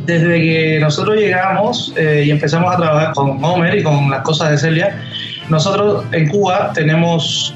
[0.07, 4.53] Desde que nosotros llegamos eh, y empezamos a trabajar con Homer y con las cosas
[4.53, 5.03] de Celia,
[5.53, 7.55] nosotros en Cuba tenemos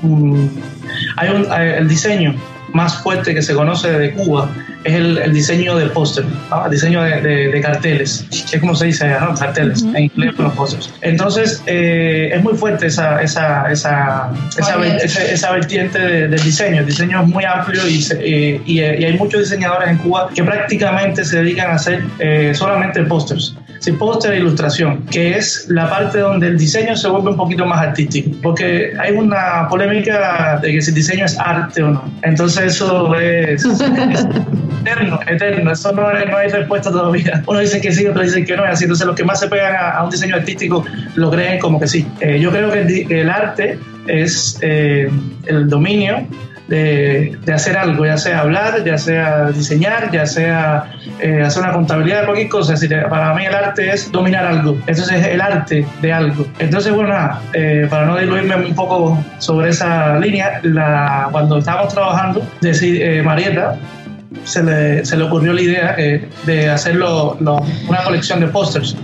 [1.17, 2.35] hay un, hay- el diseño
[2.73, 4.49] más fuerte que se conoce de Cuba
[4.87, 6.65] es el, el diseño del póster, ¿no?
[6.65, 9.35] el diseño de, de- de carteles, es como se dice, ¿no?
[9.35, 10.93] carteles, en inglés los pósters.
[11.03, 16.81] Entonces eh, es muy fuerte esa, esa, esa, esa, esa, esa vertiente de- del diseño,
[16.81, 20.29] el diseño es muy amplio y, se- eh, y, y hay muchos diseñadores en Cuba
[20.35, 23.57] que prácticamente se dedican a hacer eh, solamente pósters.
[23.79, 27.67] Sí, póster e ilustración, que es la parte donde el diseño se vuelve un poquito
[27.67, 32.03] más artístico, porque hay una polémica de que si el diseño es arte o no.
[32.23, 33.79] Entonces eso es, es
[34.81, 37.43] eterno, eterno, eso no, no hay respuesta todavía.
[37.47, 38.85] Uno dice que sí, otro dice que no así.
[38.85, 40.85] Entonces los que más se pegan a, un diseño artístico
[41.15, 42.07] lo creen como que sí.
[42.21, 45.11] Eh, yo creo que el, arte es eh,
[45.47, 46.27] el dominio
[46.69, 52.25] de, hacer algo, ya sea hablar, ya sea diseñar, ya sea eh, hacer una contabilidad
[52.25, 52.73] cualquier cosa.
[52.73, 54.77] Decir, para mí el arte es dominar algo.
[54.87, 56.47] Entonces es el arte de algo.
[56.59, 57.15] Entonces, bueno,
[57.53, 63.23] eh, para no diluirme un poco sobre esa línea, la, cuando estábamos trabajando, decir, eh,
[63.23, 63.77] Marieta,
[64.45, 68.49] se le, se le ocurrió la idea eh, de hacer lo- lo- una colección de
[68.49, 68.97] pósters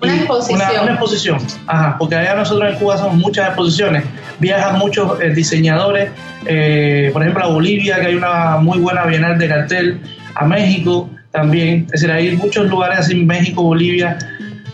[0.00, 0.60] Una exposición.
[0.60, 4.04] Una, una exposición, ajá, porque allá nosotros en Cuba hacemos muchas exposiciones.
[4.40, 6.10] Viajan muchos eh, diseñadores,
[6.46, 10.00] eh, por ejemplo a Bolivia, que hay una muy buena bienal de cartel,
[10.34, 11.84] a México también.
[11.92, 14.18] Es decir, hay muchos lugares así en México, Bolivia,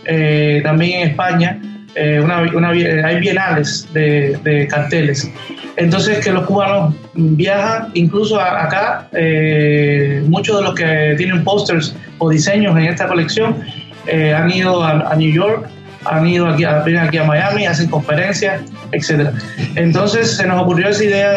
[0.05, 1.59] eh, también en España.
[1.95, 5.29] Eh, una, hay bienales de, carteles.
[5.75, 12.29] Entonces que los cubanos viajan, incluso acá, eh, muchos de los que tienen pósters o
[12.29, 13.63] diseños en esta colección
[14.07, 15.67] eh, han ido a, New York,
[16.05, 19.29] han ido aquí a, Miami, hacen conferencias, etc.
[19.75, 21.31] Entonces se nos ocurrió esa idea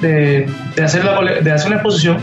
[0.00, 0.46] de,
[0.82, 2.18] hacer la de hacer una exposición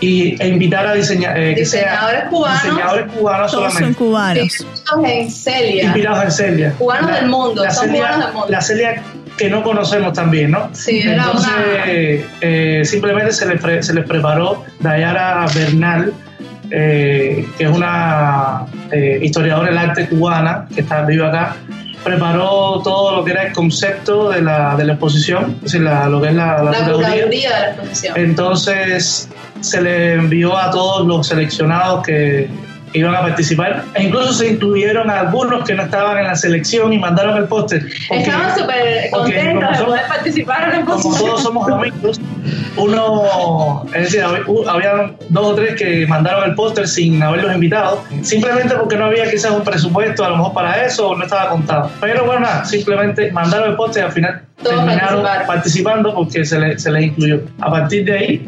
[0.00, 2.62] y, e invitar a diseña- eh, que sea Diseñadores cubanos.
[2.62, 4.42] diseñadores cubanos Todos son solamente cubanos.
[4.42, 5.84] Inspirados en Celia.
[5.84, 6.74] inspirados en Celia.
[6.78, 8.48] Cubanos del mundo, la son Celia, cubanos del mundo.
[8.50, 9.02] La Celia
[9.36, 10.68] que no conocemos también, ¿no?
[10.72, 16.12] Sí, era Entonces, una- eh, simplemente se les, pre- se les preparó Dayara Bernal,
[16.70, 21.56] eh, que es una eh, historiadora del arte cubana que está viva acá,
[22.04, 26.08] preparó todo lo que era el concepto de la, de la exposición, es decir, la-
[26.08, 27.50] lo que es la, la La curaduría.
[27.54, 28.14] de la exposición.
[28.16, 29.28] Entonces
[29.60, 32.48] se le envió a todos los seleccionados que
[32.92, 36.92] iban a participar e incluso se incluyeron a algunos que no estaban en la selección
[36.92, 37.86] y mandaron el póster.
[38.10, 41.28] Estaban súper contentos como de poder participar en la como exposición.
[41.30, 42.20] todos somos amigos,
[42.76, 48.74] uno, es decir, había dos o tres que mandaron el póster sin haberlos invitado, simplemente
[48.74, 51.90] porque no había quizás un presupuesto a lo mejor para eso o no estaba contado.
[52.00, 55.46] Pero bueno, nada, simplemente mandaron el póster y al final Todos terminaron participaron.
[55.46, 57.40] participando porque se, le- se les incluyó.
[57.60, 58.46] A partir de ahí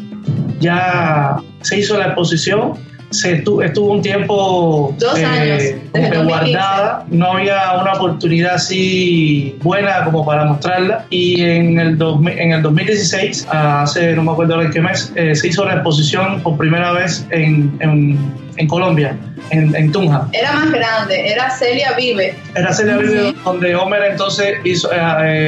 [0.59, 2.73] ya se hizo la exposición.
[3.13, 6.23] Se estu- estuvo un tiempo Dos años, que 2015.
[6.23, 12.51] guardada, no había una oportunidad así buena como para mostrarla y en el, 2000 en
[12.53, 16.41] el 2016, hace no me acuerdo ahora en qué mes, eh, se hizo la exposición
[16.41, 18.17] por primera vez en, en,
[18.57, 19.15] en Colombia,
[19.51, 20.27] en, en Tunja.
[20.33, 22.35] Era más grande, era Celia Vive.
[22.55, 24.97] Era Celia Vive donde Homer entonces hizo, eh,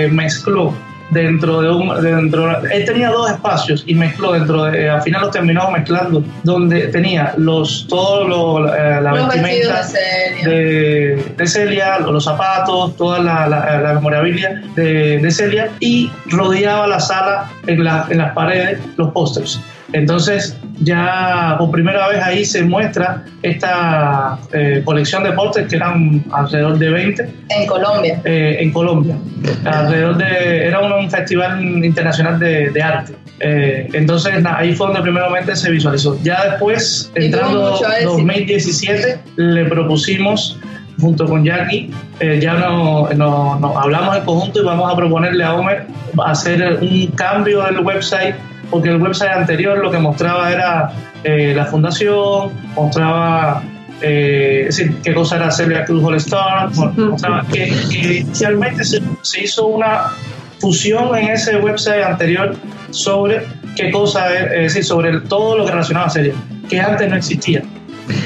[0.05, 0.73] eh, mezcló
[1.15, 5.31] dentro de un dentro él tenía dos espacios y mezcló dentro de al final los
[5.31, 10.47] terminó mezclando donde tenía los todos los eh, la Los vestimenta de Celia.
[10.49, 16.85] de, de Celia, los zapatos, toda la, la, la memorabilia de, de Celia y rodeaba
[16.87, 19.59] la sala en, la- en las paredes los pósters.
[19.93, 26.23] Entonces ya por primera vez ahí se muestra esta eh, colección de pósters que eran
[26.31, 28.21] alrededor de 20 En Colombia.
[28.25, 29.15] eh, en Colombia.
[29.63, 33.13] Alrededor de, era un, un festival internacional de, de arte.
[33.39, 36.17] Eh, entonces na- ahí fue donde primeramente se visualizó.
[36.23, 38.11] Ya después, entrando mucho éxito.
[38.11, 40.59] 2017, le propusimos
[40.99, 45.43] junto con Jackie, eh, ya no, no- no- hablamos en conjunto y vamos a proponerle
[45.43, 45.85] a Homer
[46.25, 48.35] hacer un cambio del website,
[48.69, 50.91] porque el website anterior lo que mostraba era
[51.23, 53.63] eh, la fundación, mostraba
[54.01, 59.01] eh, es decir, qué cosa era Celia Cruz All Star, mostraba que, que inicialmente se,
[59.21, 60.11] se hizo una
[60.59, 62.55] fusión en ese website anterior
[62.91, 66.33] sobre qué cosa es, es decir, sobre todo lo que relacionaba a Celia,
[66.69, 67.63] que antes no existía.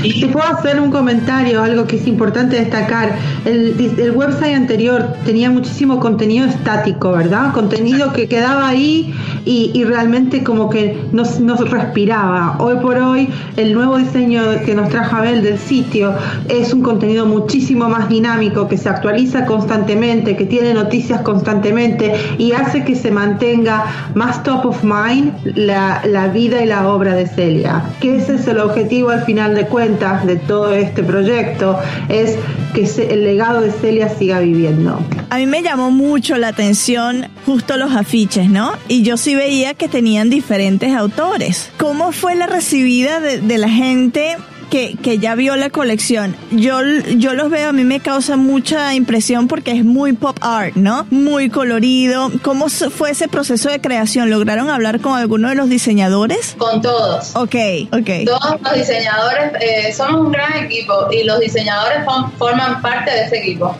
[0.02, 3.16] Si puedo hacer un comentario, algo que es importante destacar.
[3.46, 7.54] El, el website anterior tenía muchísimo contenido estático, ¿verdad?
[7.54, 9.14] Contenido que quedaba ahí
[9.46, 12.58] y, y realmente como que no, no respiraba.
[12.60, 16.14] Hoy por hoy, el nuevo diseño que nos trajo Abel del sitio
[16.48, 22.52] es un contenido muchísimo más dinámico, que se actualiza constantemente, que tiene noticias constantemente y
[22.52, 27.28] hace que se mantenga más top of mind la, la vida y la obra de
[27.28, 27.84] Celia.
[28.00, 31.80] Que ese es el objetivo al final de cuentas de todo este proyecto,
[32.10, 32.38] es
[32.74, 35.00] que el legado de Celia siga viviendo.
[35.30, 38.74] A mí me llamó mucho la atención justo los afiches, ¿no?
[38.88, 41.72] Y yo sí veía que tenían diferentes autores.
[41.78, 44.38] ¿Cómo fue la recibida de la gente?
[44.70, 46.36] Que, que ya vio la colección.
[46.52, 46.80] Yo,
[47.18, 51.08] yo los veo, a mí me causa mucha impresión porque es muy pop art, ¿no?
[51.10, 52.32] Muy colorido.
[52.44, 54.30] ¿Cómo fue ese proceso de creación?
[54.30, 56.56] ¿Lograron hablar con alguno de los diseñadores?
[56.58, 57.36] Con todos.
[57.36, 57.56] Ok,
[57.92, 58.10] ok.
[58.28, 62.00] Todos los diseñadores, eh, somos un gran equipo y los diseñadores
[62.38, 63.76] forman parte de ese equipo.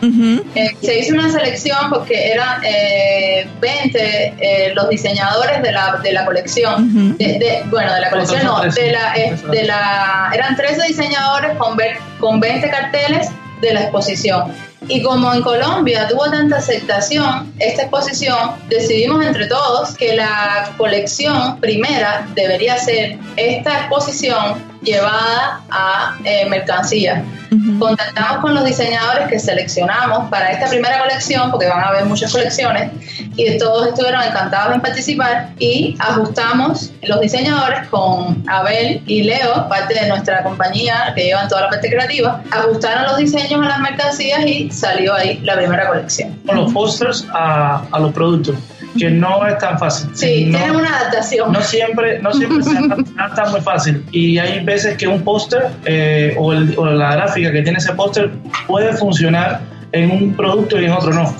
[0.54, 6.12] Eh, se hizo una selección porque eran eh, 20 eh, los diseñadores de la, de
[6.12, 7.16] la colección.
[7.16, 11.56] De- de- bueno, de la colección no, de la, eh, de la, eran 13 diseñadores
[11.58, 13.28] con, ver- con 20 carteles
[13.60, 14.52] de la exposición.
[14.88, 21.60] Y como en Colombia tuvo tanta aceptación esta exposición, decidimos entre todos que la colección
[21.60, 27.24] primera debería ser esta exposición llevada a eh, mercancía.
[27.78, 32.30] Contactamos con los diseñadores que seleccionamos para esta primera colección, porque van a haber muchas
[32.30, 32.92] colecciones,
[33.36, 39.94] y todos estuvieron encantados en participar, y ajustamos los diseñadores con Abel y Leo, parte
[39.94, 44.46] de nuestra compañía que llevan toda la parte creativa, ajustaron los diseños a las mercancías
[44.46, 46.38] y salió ahí la primera colección.
[46.46, 48.54] Con los posters a, a los productos
[48.98, 50.10] que no es tan fácil.
[50.14, 51.52] Sí, no, tienen una adaptación.
[51.52, 54.04] No siempre, no siempre se adapta muy fácil.
[54.12, 58.30] Y hay veces que un póster eh, o, o la gráfica que tiene ese póster
[58.66, 59.60] puede funcionar
[59.92, 61.34] en un producto y en otro no.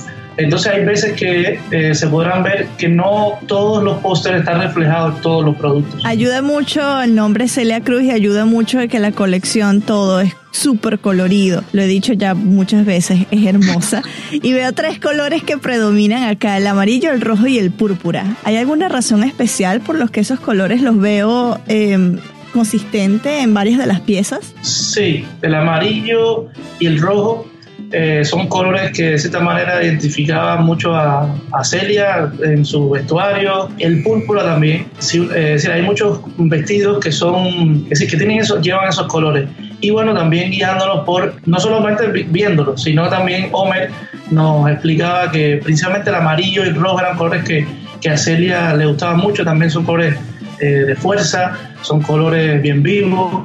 [0.44, 5.16] Entonces hay veces que eh, se podrán ver que no todos los pósteres están reflejados
[5.16, 6.04] en todos los productos.
[6.04, 10.34] Ayuda mucho el nombre Celia Cruz y ayuda mucho de que la colección todo es
[10.50, 11.62] súper colorido.
[11.72, 14.02] Lo he dicho ya muchas veces, es hermosa.
[14.32, 18.36] Y veo tres colores que predominan acá, el amarillo, el rojo y el púrpura.
[18.44, 22.16] ¿Hay alguna razón especial por los que esos colores los veo eh,
[22.52, 24.54] consistente en varias de las piezas?
[24.62, 26.46] Sí, el amarillo
[26.78, 27.46] y el rojo
[27.92, 33.68] eh, son colores que de cierta manera identificaban mucho a, Celia en su vestuario.
[33.78, 34.86] El púrpura también.
[34.98, 38.88] Sí, eh, es decir, hay muchos vestidos que son, es decir, que tienen esos, llevan
[38.88, 39.48] esos colores.
[39.80, 43.90] Y bueno, también guiándonos por, no solamente vi- viéndolos, sino también Homer
[44.30, 47.66] nos explicaba que principalmente el amarillo y el rojo eran colores que,
[48.00, 50.14] que a Celia le gustaban mucho, también son colores
[50.60, 53.42] eh, de fuerza, son colores bien vivos,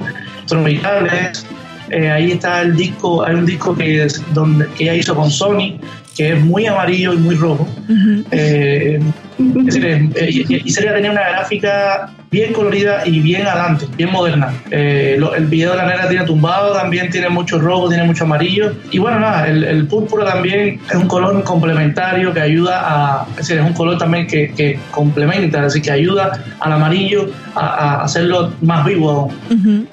[0.48, 1.46] tropicales.
[1.89, 5.30] Eh, ahí está el disco, hay un disco que, es donde, que ella hizo con
[5.30, 5.80] Sony,
[6.15, 7.67] que es muy amarillo y muy rojo.
[8.32, 9.00] Eh,
[9.38, 14.12] es decir, eh, y, y Celia tenía una gráfica bien colorida y bien adelante, bien
[14.12, 14.52] moderna.
[14.69, 18.26] Eh, lo- el video de la negra tiene tumbado, también tiene mucho rojo, tiene mucho
[18.26, 18.74] amarillo.
[18.91, 23.38] Y bueno, nada, el, el púrpura también es un color complementario que ayuda a, es
[23.38, 28.04] decir, es un color también que, que complementa, decir, que ayuda al amarillo a, a
[28.04, 29.32] hacerlo más vivo.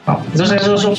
[0.06, 0.96] No, Entonces, esos son,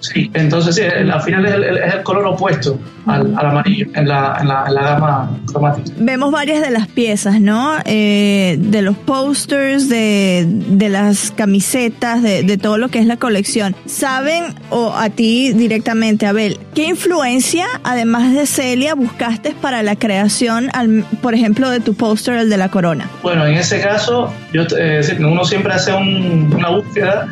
[0.00, 4.08] sí, entonces sí, al final es el, es el color opuesto al, al amarillo en
[4.08, 5.90] la, en, la, en la gama cromática.
[5.98, 7.72] Vemos varias de las piezas, ¿no?
[7.84, 13.16] Eh, de los posters, de, de las camisetas, de, de todo lo que es la
[13.16, 13.76] colección.
[13.86, 20.68] ¿Saben, o a ti directamente, Abel, qué influencia, además de Celia, buscaste para la creación,
[20.74, 23.08] al- por ejemplo, de tu póster, el de la corona?
[23.22, 27.28] Bueno, en ese caso, yo, eh, uno siempre hace un- una búsqueda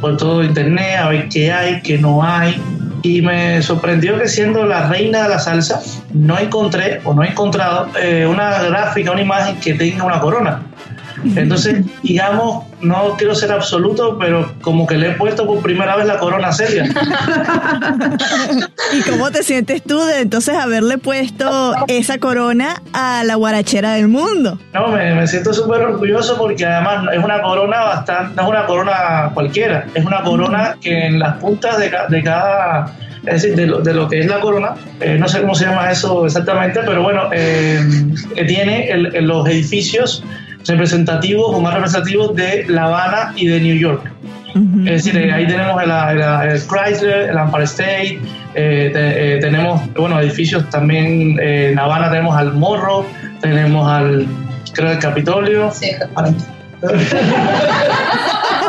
[0.00, 2.60] por todo internet a ver qué hay, qué no hay.
[3.06, 5.80] Y me sorprendió que siendo la reina de la salsa,
[6.12, 10.62] no encontré o no he encontrado eh, una gráfica, una imagen que tenga una corona.
[11.34, 16.06] Entonces, digamos, no quiero ser absoluto, pero como que le he puesto por primera vez
[16.06, 16.84] la corona seria.
[18.92, 24.08] ¿Y cómo te sientes tú de entonces haberle puesto esa corona a la guarachera del
[24.08, 24.58] mundo?
[24.72, 28.66] No, me, me siento súper orgulloso porque además es una corona bastante, no es una
[28.66, 32.92] corona cualquiera, es una corona que en las puntas de, ca- de cada,
[33.26, 35.64] es decir, de lo, de lo que es la corona, eh, no sé cómo se
[35.66, 37.80] llama eso exactamente, pero bueno, eh,
[38.34, 40.22] que tiene el- los edificios
[40.68, 44.10] representativos o más representativos de La Habana y de New York.
[44.86, 48.20] Es decir, eh, ahí tenemos el, el- el Chrysler, el Empire State,
[48.54, 53.04] eh, te- eh, tenemos, bueno, edificios también, eh, en La Habana tenemos al Morro,
[53.42, 54.26] tenemos al,
[54.72, 55.70] creo, el Capitolio.
[55.82, 56.08] Esta-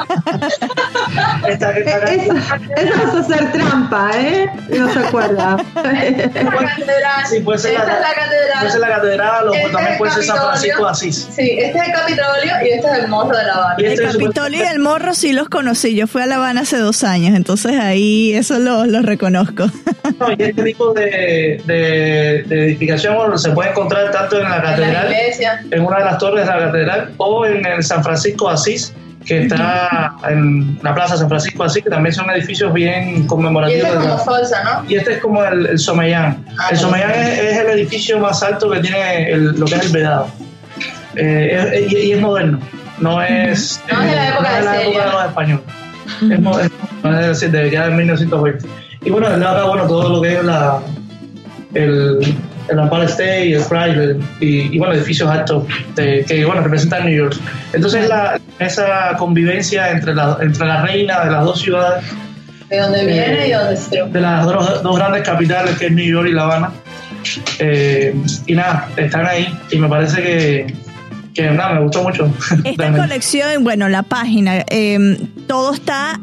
[1.48, 4.50] Eso, eso es hacer trampa, ¿eh?
[4.70, 5.58] No se acuerda.
[7.30, 8.60] Sí, puede ser la, Esta es la catedral.
[8.60, 10.38] puede ser la catedral o Este también es puede ser San.
[10.38, 11.28] Francisco de Asís.
[11.36, 13.76] Sí, este es el Capitolio y este es el Morro de la Habana.
[13.78, 15.96] El Capitolio y el Morro sí los conocí.
[15.96, 19.66] Yo fui a La Habana hace dos años, entonces ahí eso lo, lo reconozco.
[20.20, 24.64] No, y este tipo de, de, de edificación se puede encontrar tanto en la En
[24.64, 25.62] la catedral, iglesia.
[25.70, 28.94] en una de las torres de la catedral, o en el San Francisco de Asís,
[29.28, 33.14] que está en la plaza San Francisco de Asís, que también son edificios bien Y
[33.16, 33.90] este conmemorativos.
[33.90, 34.90] es como la- Forza, ¿no?
[34.90, 36.46] Y este es como el, el Somellán.
[36.58, 36.84] Ah, el sí.
[36.84, 40.28] Somellán es, es el edificio más alto que tiene el- lo que es el Vedado.
[41.16, 42.60] Eh, es- y, y es moderno.
[43.00, 45.66] No es, No es de la época no es de la época de los españoles.
[46.32, 48.66] Es moderno, es decir, de ya de 1920.
[49.04, 50.80] Y bueno, de acá, bueno, todo lo que es la,
[51.74, 52.36] el,
[52.70, 55.64] el Empire State, el Chrysler y, y bueno, edificios altos
[55.96, 57.36] de- que bueno, representan New York.
[57.74, 62.04] Entonces la, esa convivencia entre la, entre la reina de las dos ciudades
[62.70, 65.92] De donde viene y Eh, donde se de las dos, dos grandes capitales que es
[65.92, 66.72] New York y La Habana.
[67.60, 68.14] Eh,
[68.46, 70.74] y nada, están ahí y me parece que,
[71.34, 72.32] que nada, me gustó mucho.
[72.64, 76.20] Esta colección, bueno, la página, eh, todo está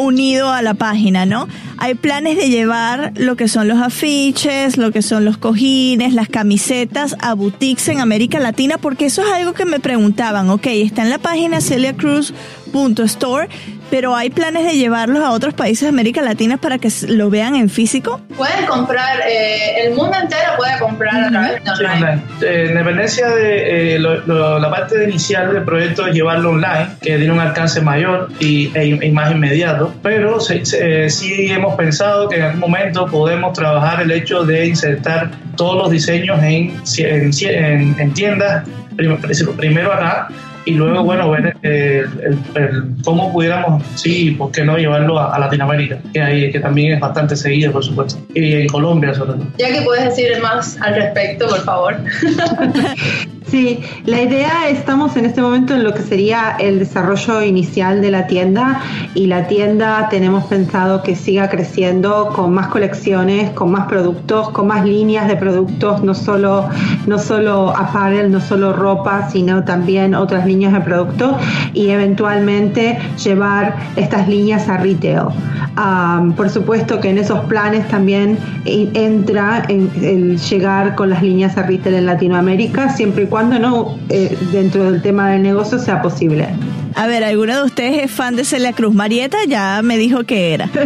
[0.00, 1.46] unido a la página, ¿no?
[1.78, 6.28] Hay planes de llevar lo que son los afiches, lo que son los cojines, las
[6.28, 11.02] camisetas a boutiques en América Latina, porque eso es algo que me preguntaban, ok, está
[11.02, 13.48] en la página celiacruz.store,
[13.90, 17.56] pero hay planes de llevarlos a otros países de América Latina para que lo vean
[17.56, 18.20] en físico.
[18.36, 21.94] Pueden comprar, eh, el mundo entero puede comprar a través de Sí, online.
[21.96, 22.22] online.
[22.42, 26.86] Eh, en dependencia de eh, lo- lo- la parte inicial del proyecto es llevarlo online,
[27.02, 31.50] que tiene un alcance mayor y, e, y más inmediato, pero se- se- eh, sí
[31.50, 36.38] hemos pensado que en algún momento podemos trabajar el hecho de insertar todos los diseños
[36.42, 38.64] en, en, en- en tiendas,
[38.96, 39.18] prim-
[39.56, 40.28] primero acá.
[40.66, 45.34] Y luego, bueno, ver eh, el- el- cómo pudiéramos, sí, ¿por qué no llevarlo a,
[45.34, 45.98] a Latinoamérica?
[46.12, 48.20] Que, hay, que también es bastante seguido, por supuesto.
[48.34, 49.46] Y en Colombia, sobre todo.
[49.58, 51.96] Ya que puedes decir más al respecto, por favor.
[53.46, 58.10] Sí, la idea estamos en este momento en lo que sería el desarrollo inicial de
[58.10, 58.80] la tienda
[59.14, 64.66] y la tienda tenemos pensado que siga creciendo con más colecciones, con más productos, con
[64.66, 66.68] más líneas de productos, no solo
[67.06, 71.34] no solo apparel, no solo ropa, sino también otras líneas de productos
[71.72, 75.28] y eventualmente llevar estas líneas a retail.
[75.76, 81.22] Am, por supuesto que en esos planes también e- entra en el llegar con las
[81.22, 85.78] líneas a retail en Latinoamérica, siempre y cuando no eh, dentro del tema del negocio
[85.78, 86.48] sea posible.
[86.96, 88.92] A ver, ¿alguno de ustedes es fan de Celia Cruz?
[88.92, 90.68] Marieta ya me dijo que era.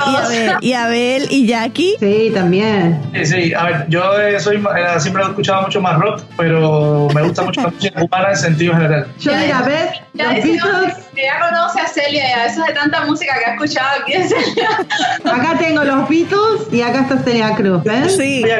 [0.00, 1.96] Y Abel, y, Abel, y Jackie.
[2.00, 2.98] Sí, también.
[3.12, 7.08] Sí, sí, a ver, yo eh, soy, eh, siempre he escuchado mucho más rock, pero
[7.14, 9.06] me gusta mucho la música cubana en sentido general.
[9.18, 10.00] Yo mira, ¿ves?
[10.12, 14.70] Ya ya conoce a Celia, ya eso de tanta música que ha escuchado aquí Celia.
[15.32, 18.16] acá tengo los Beatles y acá está Celia Cruz, ¿ves?
[18.16, 18.42] Sí.
[18.42, 18.56] Yo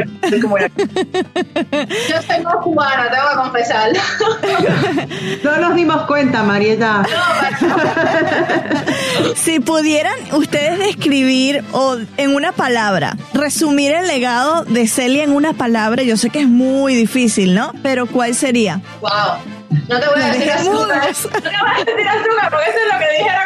[2.23, 4.01] soy más cubana, tengo que confesarlo.
[5.43, 7.03] No nos dimos cuenta, Marieta.
[9.37, 15.53] Si pudieran ustedes describir o en una palabra, resumir el legado de Celia en una
[15.53, 17.73] palabra, yo sé que es muy difícil, ¿no?
[17.83, 18.81] Pero ¿cuál sería?
[19.01, 19.60] Wow.
[19.89, 21.03] No te voy a decir azúcar.
[21.33, 23.43] No te voy a decir azúcar porque eso es lo que dijera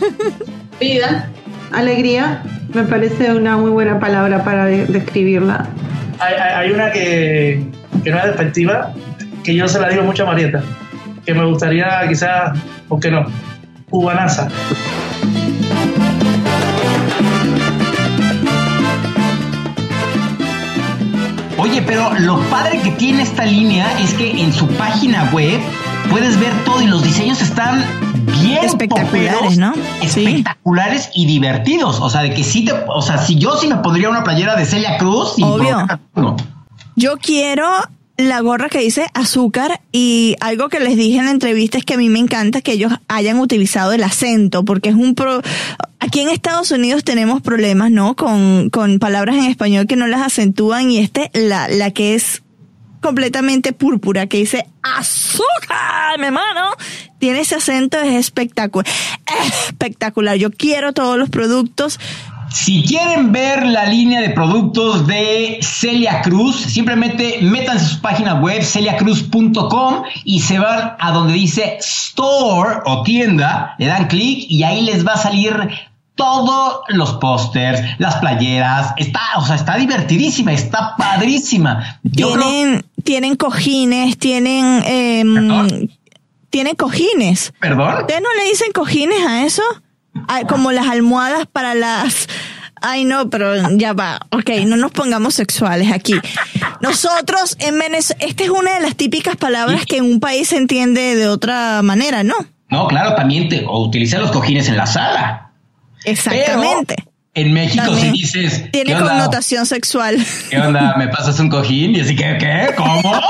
[0.00, 0.36] cualquiera.
[0.80, 1.28] Vida.
[1.72, 2.42] Alegría,
[2.74, 5.66] me parece una muy buena palabra para de- describirla.
[6.18, 7.64] Hay, hay- hay una que,
[8.04, 8.92] que no es despectiva,
[9.44, 10.62] que yo se la digo mucho a Marieta,
[11.24, 12.58] que me gustaría quizás,
[12.88, 13.24] ¿por qué no?
[13.90, 14.48] Cubanaza.
[21.62, 25.60] Oye, pero lo padre que tiene esta línea es que en su página web
[26.10, 27.84] puedes ver todo y los diseños están
[28.42, 29.72] bien Espectaculares, poperos, ¿no?
[30.08, 30.26] Sí.
[30.26, 32.00] Espectaculares y divertidos.
[32.00, 34.56] O sea, de que sí te, o sea, si yo sí me pondría una playera
[34.56, 35.86] de Celia Cruz sin Obvio.
[36.96, 37.68] Yo quiero
[38.28, 41.94] la gorra que dice azúcar y algo que les dije en la entrevista es que
[41.94, 45.42] a mí me encanta que ellos hayan utilizado el acento porque es un pro...
[45.98, 48.16] Aquí en Estados Unidos tenemos problemas, ¿no?
[48.16, 52.42] Con, con palabras en español que no las acentúan y este, la, la que es
[53.00, 56.70] completamente púrpura, que dice azúcar, mi hermano,
[57.18, 58.90] tiene ese acento, es espectacular.
[59.68, 60.36] Espectacular.
[60.36, 62.00] Yo quiero todos los productos.
[62.52, 68.34] Si quieren ver la línea de productos de Celia Cruz, simplemente métanse a su página
[68.34, 74.62] web celiacruz.com y se van a donde dice store o tienda, le dan clic y
[74.64, 75.54] ahí les va a salir
[76.14, 82.00] todos los pósters, las playeras, está, o sea, está divertidísima, está padrísima.
[82.02, 85.90] Yo creo- tienen, tienen cojines, tienen, ¿Perdón?
[86.50, 87.54] tienen cojines.
[87.58, 88.02] ¿Perdón?
[88.02, 89.62] ¿Ustedes no le dicen cojines a eso?
[90.48, 92.28] Como las almohadas para las...
[92.84, 94.26] Ay, no, pero ya va.
[94.30, 96.14] Ok, no nos pongamos sexuales aquí.
[96.80, 100.56] Nosotros en Venezuela, esta es una de las típicas palabras que en un país se
[100.56, 102.34] entiende de otra manera, ¿no?
[102.70, 105.52] No, claro, también te, o utilizar los cojines en la sala.
[106.04, 106.96] Exactamente.
[106.96, 110.24] Pero en México También si dices, Tiene connotación sexual.
[110.50, 110.94] ¿Qué onda?
[110.98, 111.96] ¿Me pasas un cojín?
[111.96, 112.68] Y así que, ¿qué?
[112.76, 113.12] ¿Cómo?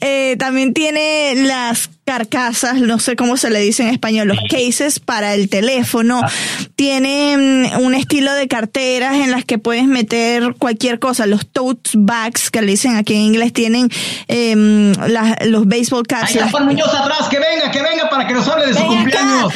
[0.00, 5.00] Eh, también tiene las carcasas, no sé cómo se le dice en español, los cases
[5.00, 6.20] para el teléfono.
[6.76, 7.36] Tiene
[7.76, 11.26] mm, un estilo de carteras en las que puedes meter cualquier cosa.
[11.26, 13.88] Los tote bags, que le dicen aquí en inglés, tienen
[14.28, 16.24] las- los baseball caps.
[16.24, 18.74] Ahí está las- Juan Muñoz atrás, que venga, que venga para que nos hable de
[18.74, 19.48] su Ven acá.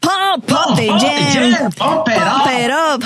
[0.00, 1.52] Pump, pump the Pump the jam.
[1.52, 2.52] jam, pump it Pump up.
[2.52, 3.02] it up.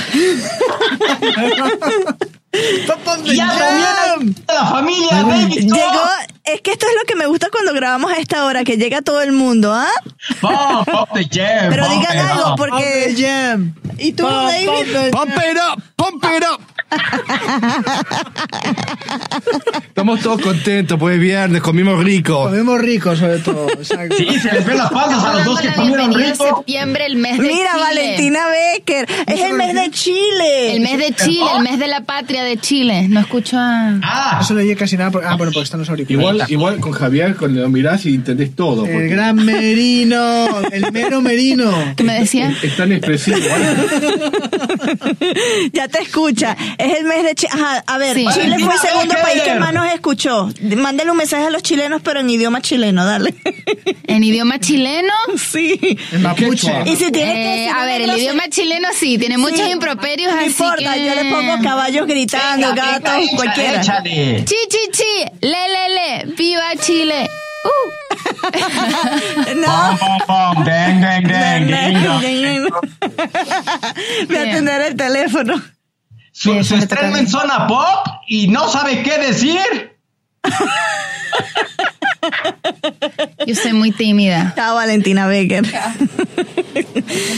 [2.54, 6.04] Y ya también hay la familia Baby Llegó.
[6.44, 9.02] Es que esto es lo que me gusta cuando grabamos a esta hora, que llega
[9.02, 9.86] todo el mundo, ¿ah?
[10.40, 12.56] Pump, pump the jam, Pero pump digan it algo, up.
[12.56, 13.14] porque
[13.98, 14.66] ¿Y tú, David?
[15.12, 16.60] Pump it up, pump it up.
[19.86, 22.44] Estamos todos contentos, pues es viernes, comimos rico.
[22.44, 23.68] Comimos rico, sobre todo.
[23.70, 24.16] exacto.
[24.16, 26.56] Sí, se les ven las palmas a los dos que comieron rico.
[26.56, 27.82] septiembre, el mes de Mira, Chile.
[27.82, 29.08] Valentina Becker.
[29.26, 30.74] Es el mes de Chile.
[30.76, 33.06] El mes de Chile, el mes de la patria de Chile.
[33.08, 33.98] No escucho a...
[34.02, 35.10] Ah, No se le oye casi nada.
[35.10, 36.24] por- Ah, bueno, porque están los auriculares.
[36.34, 38.86] Igual, igual con Javier, cuando lo mirás y entendés todo.
[38.86, 41.72] El porque gran Merino, el mero Merino.
[41.96, 42.54] ¿Qué me decía?
[42.62, 43.36] Es tan expresivo.
[45.72, 46.56] Ya te escucha.
[46.78, 47.52] Es el mes de Chile.
[47.54, 48.26] Ajá, a ver, Sí.
[48.34, 50.48] Chile fue el segundo país que más nos escuchó.
[50.76, 53.34] Mándale un mensaje a los chilenos, pero en idioma chileno, dale.
[54.06, 55.12] ¿En idioma chileno?
[55.52, 55.98] Sí.
[56.12, 56.70] El mapuche.
[56.86, 60.38] Y si tienes que Eh, a ver, el idioma chileno sí, tiene muchos improperios, No
[60.38, 61.04] así importa, que...
[61.06, 63.80] yo le pongo caballos gritando, gatos, cualquiera.
[63.80, 64.44] échale.
[64.44, 67.28] Chi, chi, chi, le, le, le, viva Chile.
[67.64, 67.90] Uh.
[69.56, 69.66] No.
[69.66, 71.28] Pom, pom, pom, ding, ding,
[72.02, 72.22] dong.
[74.28, 75.62] Voy a atender el teléfono.
[76.32, 79.92] Su, su estreno en zona pop y no sabe qué decir.
[83.46, 84.52] Yo soy muy tímida.
[84.56, 85.64] Chao, Valentina Becker.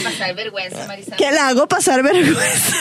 [0.04, 1.16] pasar vergüenza, Marisol.
[1.16, 2.76] Que la hago pasar vergüenza.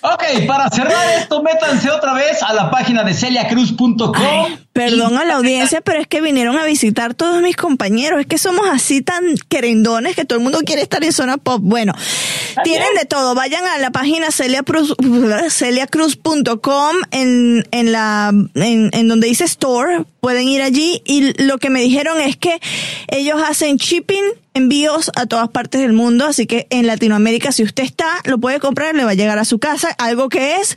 [0.00, 4.56] Ok, para cerrar esto, métanse otra vez a la página de celiacruz.com.
[4.78, 8.20] Perdón a la audiencia, pero es que vinieron a visitar todos mis compañeros.
[8.20, 11.60] Es que somos así tan querendones que todo el mundo quiere estar en zona pop.
[11.62, 11.92] Bueno,
[12.64, 13.34] tienen de todo.
[13.34, 14.94] Vayan a la página celiacruz-
[15.50, 20.04] celiacruz.com en, en la, en, en donde dice store.
[20.20, 22.60] Pueden ir allí y lo que me dijeron es que
[23.08, 24.24] ellos hacen shipping,
[24.54, 26.26] envíos a todas partes del mundo.
[26.26, 29.44] Así que en Latinoamérica, si usted está, lo puede comprar, le va a llegar a
[29.44, 29.88] su casa.
[29.98, 30.76] Algo que es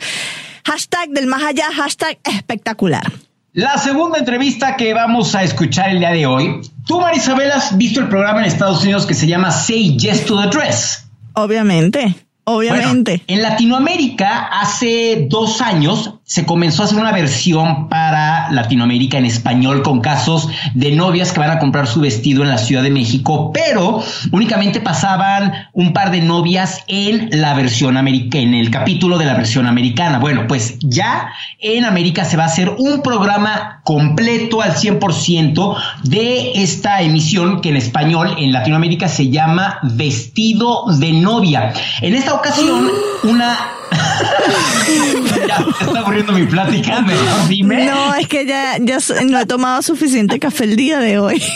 [0.66, 3.12] hashtag del más allá, hashtag espectacular.
[3.54, 6.62] La segunda entrevista que vamos a escuchar el día de hoy.
[6.88, 10.42] Tú, Marisabel, has visto el programa en Estados Unidos que se llama Say Yes to
[10.42, 11.06] the Dress.
[11.34, 13.24] Obviamente, obviamente.
[13.28, 19.26] Bueno, en Latinoamérica, hace dos años, se comenzó a hacer una versión para Latinoamérica en
[19.26, 22.90] español con casos de novias que van a comprar su vestido en la Ciudad de
[22.90, 24.02] México, pero
[24.32, 29.34] únicamente pasaban un par de novias en la versión americana, en el capítulo de la
[29.34, 30.20] versión americana.
[30.20, 36.64] Bueno, pues ya en América se va a hacer un programa completo al 100% de
[36.64, 41.74] esta emisión que en español en Latinoamérica se llama Vestido de novia.
[42.00, 42.88] En esta ocasión,
[43.24, 43.58] una
[45.48, 47.86] ya está aburriendo mi plática, mejor dime.
[47.86, 51.42] No, es que ya, ya no he tomado suficiente café el día de hoy.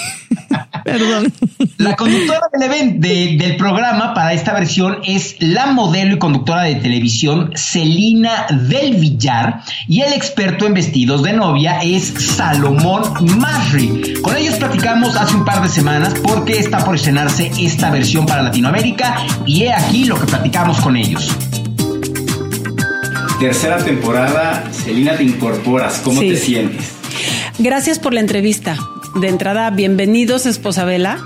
[0.84, 1.34] Perdón.
[1.78, 6.64] La conductora del, event- de- del programa para esta versión es la modelo y conductora
[6.64, 13.04] de televisión Celina del Villar y el experto en vestidos de novia es Salomón
[13.40, 14.14] Masri.
[14.22, 18.44] Con ellos platicamos hace un par de semanas porque está por estrenarse esta versión para
[18.44, 21.36] Latinoamérica y he aquí lo que platicamos con ellos.
[23.40, 26.00] Tercera temporada, Celina, te incorporas.
[26.04, 26.30] ¿Cómo Sí.
[26.30, 26.86] te sientes?
[27.60, 28.78] Gracias por la entrevista.
[29.16, 31.20] De entrada, bienvenidos, esposa Vela.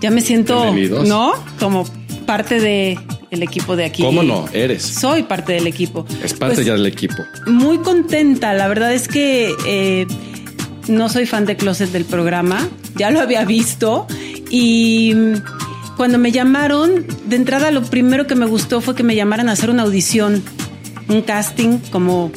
[0.00, 1.08] Ya me siento, Bienvenidos.
[1.08, 1.32] ¿no?
[1.58, 1.84] Como
[2.24, 2.98] parte de
[3.30, 4.02] el equipo de aquí.
[4.02, 4.46] ¿Cómo no?
[4.52, 4.82] Eres.
[4.84, 6.06] Soy parte del equipo.
[6.22, 7.16] Es parte Pues, ya del equipo.
[7.46, 8.52] Muy contenta.
[8.54, 10.06] La verdad es que eh,
[10.88, 12.68] no soy fan de Closet del programa.
[12.94, 14.06] Ya lo había visto.
[14.50, 15.14] Y
[15.96, 19.52] cuando me llamaron, de entrada lo primero que me gustó fue que me llamaran a
[19.52, 20.42] hacer una audición,
[21.08, 22.30] un casting como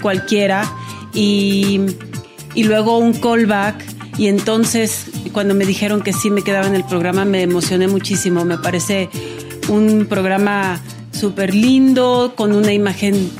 [0.00, 0.70] cualquiera.
[1.14, 1.80] Y,
[2.54, 3.84] y luego un callback.
[4.18, 8.44] Y entonces, cuando me dijeron que sí me quedaba en el programa, me emocioné muchísimo.
[8.44, 9.08] Me parece
[9.68, 10.80] un programa
[11.12, 13.30] súper lindo, con una imagen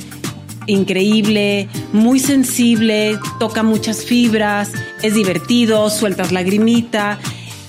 [0.67, 7.19] increíble, muy sensible, toca muchas fibras, es divertido, sueltas lagrimita.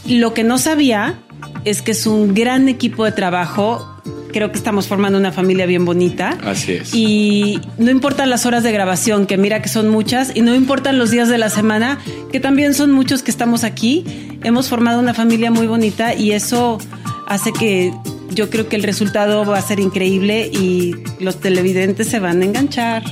[0.07, 1.21] Lo que no sabía
[1.65, 3.89] es que es un gran equipo de trabajo.
[4.33, 6.39] Creo que estamos formando una familia bien bonita.
[6.45, 6.95] Así es.
[6.95, 10.99] Y no importan las horas de grabación, que mira que son muchas, y no importan
[10.99, 11.99] los días de la semana,
[12.33, 14.05] que también son muchos que estamos aquí.
[14.43, 16.79] Hemos formado una familia muy bonita y eso
[17.27, 17.93] hace que
[18.31, 22.45] yo creo que el resultado va a ser increíble y los televidentes se van a
[22.45, 23.03] enganchar.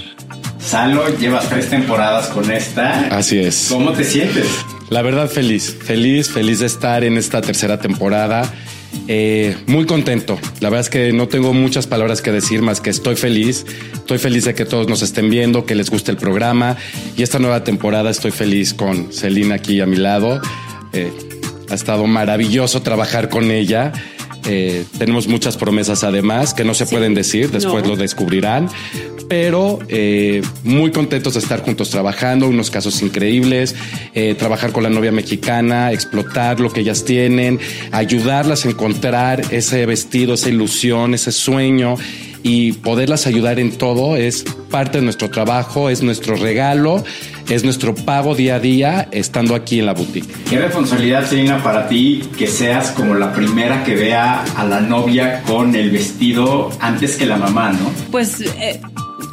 [0.59, 3.09] Salo, llevas tres temporadas con esta.
[3.09, 3.67] Así es.
[3.71, 4.47] ¿Cómo te sientes?
[4.91, 8.43] La verdad, feliz, feliz, feliz de estar en esta tercera temporada.
[9.07, 10.37] Eh, muy contento.
[10.59, 13.65] La verdad es que no tengo muchas palabras que decir más que estoy feliz.
[13.95, 16.77] Estoy feliz de que todos nos estén viendo, que les guste el programa.
[17.17, 20.41] Y esta nueva temporada estoy feliz con Celina aquí a mi lado.
[20.93, 21.13] Eh,
[21.71, 23.93] ha estado maravilloso trabajar con ella.
[24.47, 27.91] Eh, tenemos muchas promesas además que no se pueden decir, después No.
[27.91, 28.69] lo descubrirán,
[29.29, 33.75] pero eh, muy contentos de estar juntos trabajando, unos casos increíbles,
[34.15, 37.61] eh, trabajar con la novia mexicana, explotar lo que ellas tienen,
[37.93, 41.97] ayudarlas a encontrar ese vestido, esa ilusión, ese sueño
[42.43, 47.05] y poderlas ayudar en todo es parte de nuestro trabajo, es nuestro regalo,
[47.49, 50.29] es nuestro pago día a día estando aquí en la boutique.
[50.49, 55.43] ¿Qué responsabilidad, Selena, para ti que seas como la primera que vea a la novia
[55.43, 57.91] con el vestido antes que la mamá, ¿no?
[58.11, 58.81] Pues eh,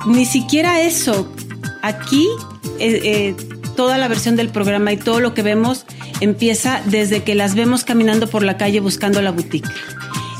[0.05, 1.31] ni siquiera eso.
[1.83, 2.27] Aquí
[2.79, 3.35] eh, eh,
[3.75, 5.85] toda la versión del programa y todo lo que vemos
[6.19, 9.69] empieza desde que las vemos caminando por la calle buscando la boutique.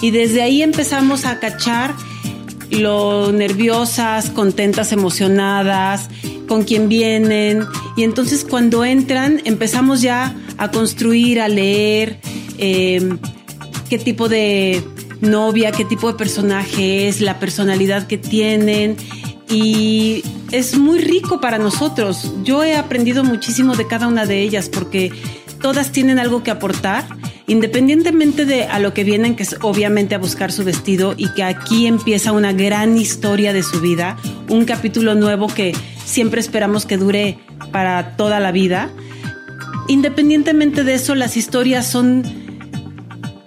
[0.02, 1.94] Y desde ahí empezamos a cachar
[2.72, 6.10] lo nerviosas, contentas, emocionadas,
[6.48, 7.66] con quién vienen.
[7.96, 12.20] Y entonces cuando entran empezamos ya a construir, a leer
[12.58, 13.18] eh,
[13.90, 14.84] qué tipo de
[15.22, 18.98] novia, qué tipo de personaje es, la personalidad que tienen.
[19.50, 22.32] Y es muy rico para nosotros.
[22.44, 25.12] Yo he aprendido muchísimo de cada una de ellas porque
[25.62, 27.06] todas tienen algo que aportar,
[27.48, 31.44] independientemente de a lo que vienen, que es obviamente a buscar su vestido y que
[31.44, 34.18] aquí empieza una gran historia de su vida,
[34.50, 35.74] un capítulo nuevo que
[36.06, 37.40] siempre esperamos que dure
[37.72, 38.90] para toda la vida.
[39.88, 42.24] Independientemente de eso, las historias son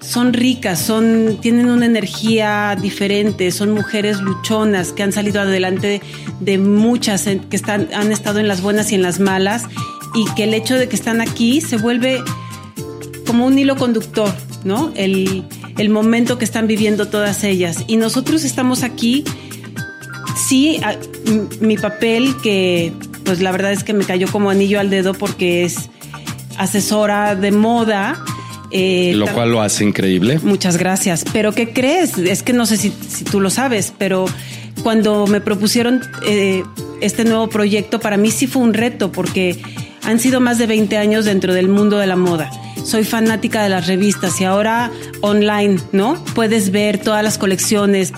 [0.00, 6.00] son ricas, son, tienen una energía diferente, son mujeres luchonas que han salido adelante
[6.40, 9.66] de muchas que están, han estado en las buenas y en las malas,
[10.14, 12.24] y que el hecho de que están aquí se vuelve
[13.30, 14.32] como un hilo conductor,
[14.64, 14.92] ¿no?
[14.96, 15.44] El,
[15.78, 17.84] el momento que están viviendo todas ellas.
[17.86, 19.22] Y nosotros estamos aquí,
[20.48, 20.96] sí, a-
[21.60, 22.92] mi papel que
[23.24, 25.76] pues la verdad es que me cayó como anillo al dedo porque es
[26.58, 28.18] asesora de moda.
[28.72, 30.40] eh, Lo cual lo hace increíble.
[30.42, 31.24] Muchas gracias.
[31.32, 32.18] Pero ¿qué crees?
[32.18, 34.24] Es que no sé si, si tú lo sabes, pero
[34.82, 36.64] cuando me propusieron eh,
[37.00, 39.60] este nuevo proyecto, para mí sí fue un reto porque
[40.02, 42.50] han sido más de 20 años dentro del mundo de la moda.
[42.84, 46.22] Soy fanática de las revistas y ahora online, ¿no?
[46.34, 48.12] Puedes ver todas las colecciones,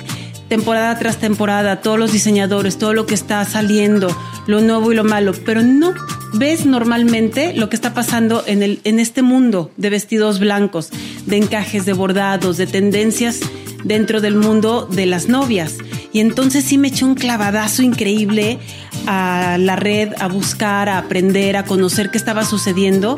[0.49, 4.15] temporada tras temporada, todos los diseñadores, todo lo que está saliendo,
[4.47, 5.95] lo nuevo y lo malo, pero no
[6.35, 10.91] ves normalmente lo que está pasando en, el, en este mundo de vestidos blancos,
[11.27, 13.41] de encajes, de bordados, de tendencias
[13.85, 15.79] dentro del mundo de las novias.
[16.13, 18.59] Y entonces sí me eché un clavadazo increíble
[19.07, 23.17] a la red, a buscar, a aprender, a conocer qué estaba sucediendo.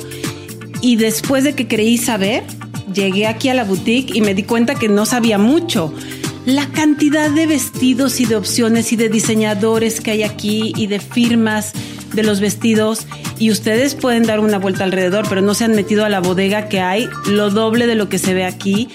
[0.84, 2.42] Y después de que creí saber,
[2.92, 5.94] llegué aquí a la boutique y me di cuenta que no sabía mucho.
[6.44, 11.00] La cantidad de vestidos y de opciones y de diseñadores que hay aquí y de
[11.00, 11.72] firmas
[12.12, 13.06] de los vestidos
[13.38, 16.68] y ustedes pueden dar una vuelta alrededor, pero no se han metido a la bodega
[16.68, 18.90] que hay, lo doble de lo que se ve aquí.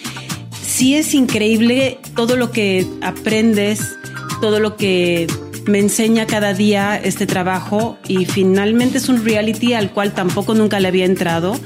[0.61, 3.97] Sí es increíble todo lo que aprendes,
[4.41, 5.25] todo lo que
[5.66, 10.80] me enseña cada día este trabajo y finalmente es un reality al cual tampoco nunca
[10.80, 11.60] le había entrado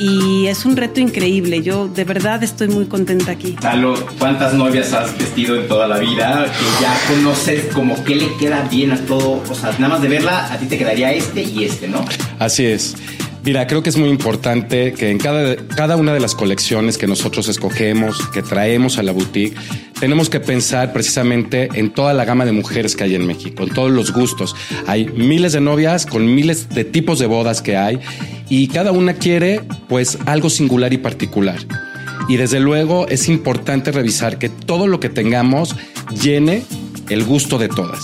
[0.00, 1.62] y es un reto increíble.
[1.62, 3.56] Yo de verdad estoy muy contenta aquí.
[3.62, 6.46] Lalo, ¿cuántas novias has vestido en toda la vida?
[6.46, 9.42] Que ya conoces como qué le queda bien a todo.
[9.48, 12.04] O sea, nada más de verla, a ti te quedaría este y este, ¿no?
[12.38, 12.96] Así es.
[13.42, 17.06] Mira, creo que es muy importante que en cada, cada una de las colecciones que
[17.06, 19.56] nosotros escogemos, que traemos a la boutique,
[19.98, 23.70] tenemos que pensar precisamente en toda la gama de mujeres que hay en México, en
[23.70, 24.54] todos los gustos.
[24.86, 27.98] Hay miles de novias con miles de tipos de bodas que hay
[28.50, 31.58] y cada una quiere pues algo singular y particular.
[32.28, 35.74] Y desde luego es importante revisar que todo lo que tengamos
[36.22, 36.62] llene
[37.08, 38.00] el gusto de todas.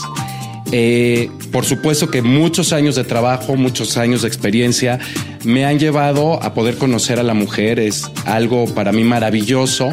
[0.73, 4.99] Eh, por supuesto que muchos años de trabajo, muchos años de experiencia
[5.45, 7.79] me han llevado a poder conocer a la mujer.
[7.79, 9.91] Es algo para mí maravilloso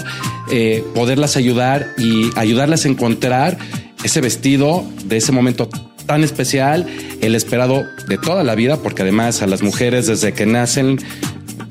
[0.52, 3.58] eh, poderlas ayudar y ayudarlas a encontrar
[4.04, 5.70] ese vestido de ese momento
[6.06, 6.86] tan especial,
[7.22, 11.00] el esperado de toda la vida, porque además a las mujeres desde que nacen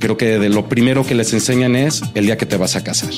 [0.03, 3.11] creo que lo primero que les enseñan es el día que te vas a casar.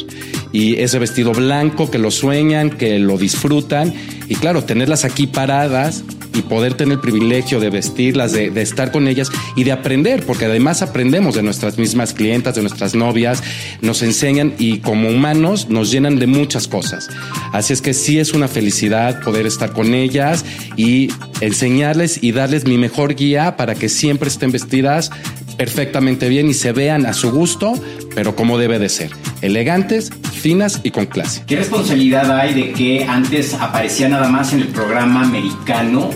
[0.52, 3.94] Y ese vestido blanco que lo sueñan, que lo disfrutan.
[4.28, 6.04] Y claro, tenerlas aquí paradas
[6.34, 10.26] y poder tener el privilegio de vestirlas, de, de estar con ellas y de aprender,
[10.26, 13.42] porque además aprendemos de nuestras mismas clientas, de nuestras novias,
[13.80, 17.08] nos enseñan y como humanos nos llenan de muchas cosas.
[17.52, 20.44] Así es que sí es una felicidad poder estar con ellas
[20.76, 21.08] y
[21.40, 25.10] enseñarles y darles mi mejor guía para que siempre estén vestidas
[25.56, 27.72] perfectamente bien y se vean a su gusto,
[28.14, 29.10] pero como debe de ser,
[29.42, 31.44] elegantes, finas y con clase.
[31.46, 36.10] ¿Qué responsabilidad hay de que antes aparecía nada más en el programa americano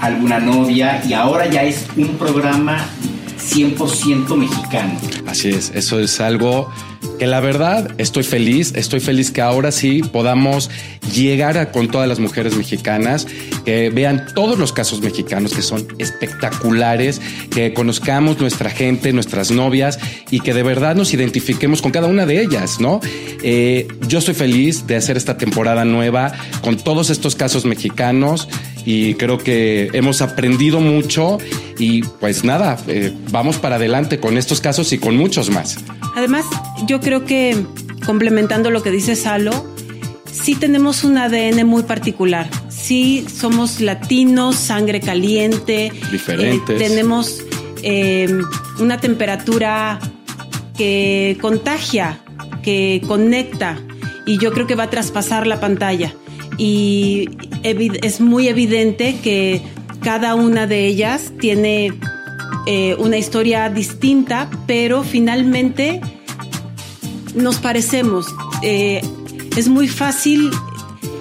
[0.00, 2.84] alguna novia y ahora ya es un programa
[3.38, 4.92] 100% mexicano?
[5.26, 6.72] Así es, eso es algo
[7.22, 10.70] que la verdad estoy feliz, estoy feliz que ahora sí podamos
[11.14, 13.28] llegar con todas las mujeres mexicanas,
[13.64, 20.00] que vean todos los casos mexicanos que son espectaculares, que conozcamos nuestra gente, nuestras novias
[20.32, 22.98] y que de verdad nos identifiquemos con cada una de ellas, ¿no?
[23.44, 28.48] Eh, yo estoy feliz de hacer esta temporada nueva con todos estos casos mexicanos
[28.84, 31.38] y creo que hemos aprendido mucho
[31.78, 35.78] y pues nada, eh, vamos para adelante con estos casos y con muchos más.
[36.16, 36.46] Además,
[36.86, 37.56] yo creo que
[38.04, 39.66] complementando lo que dice Salo,
[40.30, 42.48] sí tenemos un ADN muy particular.
[42.68, 45.92] Sí somos latinos, sangre caliente.
[46.10, 46.80] Diferentes.
[46.80, 47.44] eh, tenemos
[47.82, 48.28] eh,
[48.80, 50.00] una temperatura
[50.76, 52.20] que contagia,
[52.62, 53.78] que conecta
[54.26, 56.14] y yo creo que va a traspasar la pantalla.
[56.58, 57.28] Y
[57.62, 59.62] es muy evidente que
[60.02, 61.92] cada una de ellas tiene
[62.66, 66.00] eh, una historia distinta, pero finalmente
[67.34, 68.26] nos parecemos.
[68.62, 69.00] Eh,
[69.56, 70.50] es muy fácil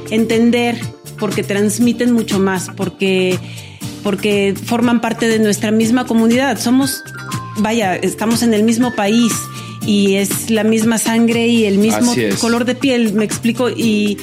[0.10, 0.78] entender
[1.20, 3.38] porque transmiten mucho más, porque,
[4.04, 6.60] porque forman parte de nuestra misma comunidad.
[6.60, 7.04] Somos,
[7.58, 9.32] vaya, estamos en el mismo país
[9.86, 13.70] y es la misma sangre y el mismo color de piel, me explico.
[13.70, 14.18] Y,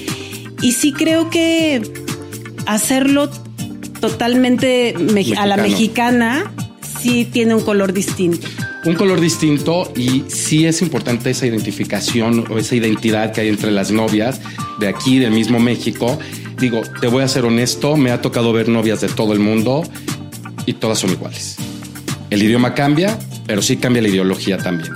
[0.63, 1.83] y sí creo que
[2.67, 3.31] hacerlo
[4.01, 6.53] totalmente me- a la mexicana
[7.01, 8.47] sí tiene un color distinto.
[8.89, 13.71] Un color distinto y sí es importante esa identificación o esa identidad que hay entre
[13.71, 14.41] las novias
[14.81, 16.19] de aquí, del mismo México.
[16.59, 19.83] Digo, te voy a ser honesto, me ha tocado ver novias de todo el mundo
[20.65, 21.59] y todas son iguales.
[22.31, 24.95] El idioma cambia, pero sí cambia la ideología también.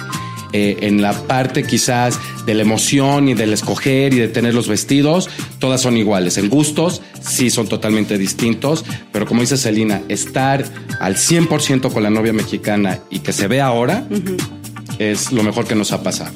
[0.55, 4.68] Eh, en la parte quizás de la emoción y del escoger y de tener los
[4.68, 6.38] vestidos, todas son iguales.
[6.38, 10.64] En gustos, sí son totalmente distintos, pero como dice Celina, estar
[11.03, 14.07] al 100% con la novia mexicana y que se vea ahora
[15.00, 16.30] es lo mejor que nos ha pasado.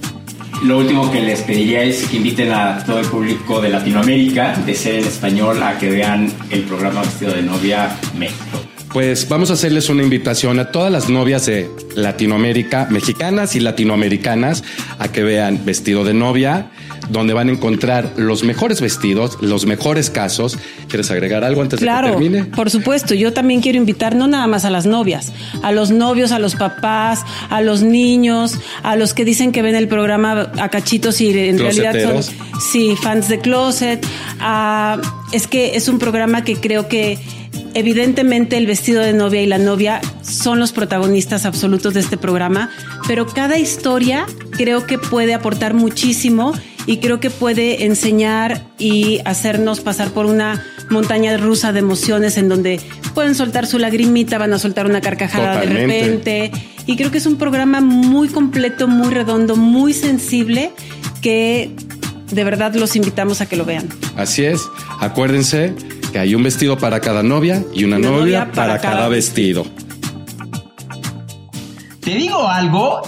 [0.64, 4.74] Lo último que les pediría es que inviten a todo el público de Latinoamérica, de
[4.74, 8.65] ser en español, a que vean el programa Vestido de Novia México.
[8.96, 14.64] Pues vamos a hacerles una invitación a todas las novias de Latinoamérica, mexicanas y latinoamericanas,
[14.98, 16.70] a que vean Vestido de Novia,
[17.10, 20.58] donde van a encontrar los mejores vestidos, los mejores casos.
[20.88, 22.44] ¿Quieres agregar algo antes de que Claro, termine?
[22.44, 23.12] por supuesto.
[23.12, 25.30] Yo también quiero invitar no nada más a las novias,
[25.62, 29.74] a los novios, a los papás, a los niños, a los que dicen que ven
[29.74, 32.34] el programa a cachitos y en realidad son
[32.72, 34.06] sí fans de closet.
[34.40, 34.98] Ah,
[35.32, 37.18] es que es un programa que creo que
[37.76, 42.70] evidentemente el vestido de novia y la novia son los protagonistas absolutos de este programa,
[43.06, 46.54] pero cada historia creo que puede aportar muchísimo
[46.86, 52.48] y creo que puede enseñar y hacernos pasar por una montaña rusa de emociones en
[52.48, 52.80] donde
[53.12, 56.52] pueden soltar su lagrimita, van a soltar una carcajada de repente.
[56.86, 60.70] Y creo que es un programa muy completo, muy redondo, muy sensible,
[61.20, 61.76] que
[62.30, 63.86] de verdad los invitamos a que lo vean.
[64.16, 64.62] Así es.
[65.00, 65.74] Acuérdense
[66.16, 68.94] que hay un vestido para cada novia y una, Una novia, novia para, para cada,
[68.96, 69.66] cada vestido.
[72.00, 73.02] Te digo algo.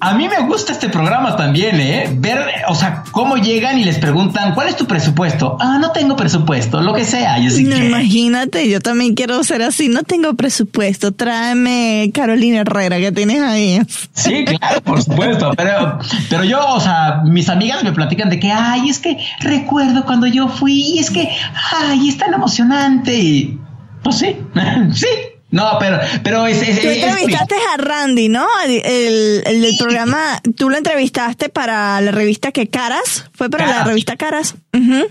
[0.00, 2.08] A mí me gusta este programa también, ¿eh?
[2.12, 2.38] Ver,
[2.68, 5.56] o sea, cómo llegan y les preguntan, ¿cuál es tu presupuesto?
[5.60, 7.38] Ah, no tengo presupuesto, lo que sea.
[7.38, 9.88] Y así No, que, imagínate, yo también quiero ser así.
[9.88, 11.12] No tengo presupuesto.
[11.12, 13.80] Tráeme Carolina Herrera que tienes ahí.
[14.12, 15.50] Sí, claro, por supuesto.
[15.56, 15.98] Pero,
[16.30, 20.26] pero yo, o sea, mis amigas me platican de que, ay, es que recuerdo cuando
[20.26, 21.28] yo fui y es que,
[21.72, 23.14] ay, es tan emocionante.
[23.18, 23.58] Y,
[24.02, 24.36] pues sí,
[24.94, 25.06] sí.
[25.50, 28.44] No, pero, pero es, es, Tú es- entrevistaste a Randy, ¿no?
[28.66, 34.16] El, el- programa, tú lo entrevistaste para la revista que Caras, fue para la revista
[34.16, 34.56] Caras.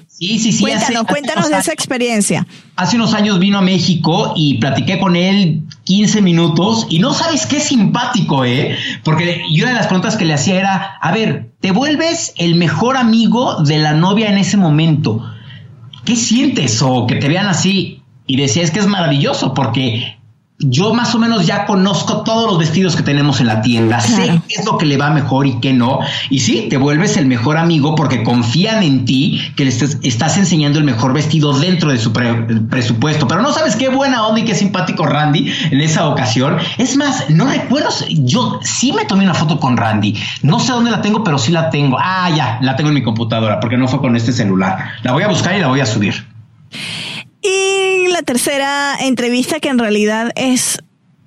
[0.08, 0.60] Sí, sí, sí.
[0.62, 2.46] Cuéntanos, hace- cuéntanos de esa experiencia.
[2.76, 7.48] Hace unos años vino a México y platiqué con él 15 minutos y no sabes
[7.48, 8.78] qué simpático, ¿eh?
[9.04, 12.54] Porque y una de las preguntas que le hacía era, a ver, te vuelves el
[12.56, 15.24] mejor amigo de la novia en ese momento.
[16.06, 18.04] ¿Qué sientes o que te vean así?
[18.28, 20.17] Y decía, es que es maravilloso porque
[20.60, 24.42] yo más o menos ya conozco todos los vestidos que tenemos en la tienda, sé
[24.48, 26.00] qué es lo que le va mejor y qué no.
[26.32, 30.36] Y sí, te vuelves el mejor amigo porque confían en ti, que le estés- estás
[30.38, 32.34] enseñando el mejor vestido dentro de su pre-
[32.70, 33.28] presupuesto.
[33.28, 36.58] Pero no sabes qué buena onda y qué simpático Randy en esa ocasión.
[36.80, 40.16] Es más, no recuerdo, yo sí me tomé una foto con Randy.
[40.42, 41.98] No sé dónde la tengo, pero sí la tengo.
[42.02, 44.78] Ah, ya, la tengo en mi computadora porque no fue con este celular.
[45.04, 46.26] La voy a buscar y la voy a subir.
[47.48, 50.80] Y la tercera entrevista, que en realidad es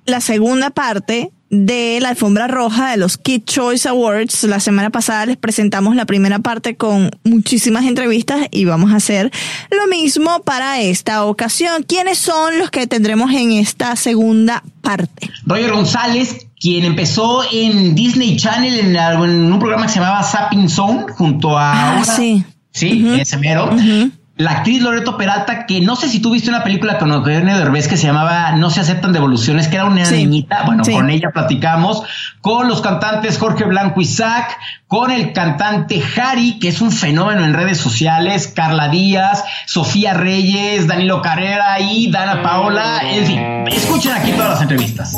[0.05, 4.43] la segunda parte de la alfombra roja de los Kid Choice Awards.
[4.43, 9.31] La semana pasada les presentamos la primera parte con muchísimas entrevistas y vamos a hacer
[9.69, 11.83] lo mismo para esta ocasión.
[11.83, 15.29] ¿Quiénes son los que tendremos en esta segunda parte?
[15.45, 20.69] Roger González, quien empezó en Disney Channel en, en un programa que se llamaba Sapping
[20.69, 22.45] Zone junto a Ah, sí.
[22.73, 23.69] Sí, ese mero.
[24.37, 27.87] La actriz Loreto Peralta, que no sé si tú viste una película con Eugenio Derbez
[27.87, 30.15] que se llamaba No se aceptan devoluciones, que era una Sí.
[30.25, 30.63] niñita.
[30.65, 30.93] Bueno, Sí.
[30.93, 32.01] con ella platicamos.
[32.39, 34.57] Con los cantantes Jorge Blanco Isaac,
[34.87, 40.87] con el cantante Harry, que es un fenómeno en redes sociales, Carla Díaz, Sofía Reyes,
[40.87, 42.99] Danilo Carrera y Dana Paola.
[43.03, 43.39] En fin,
[43.71, 45.13] escuchen aquí todas las entrevistas.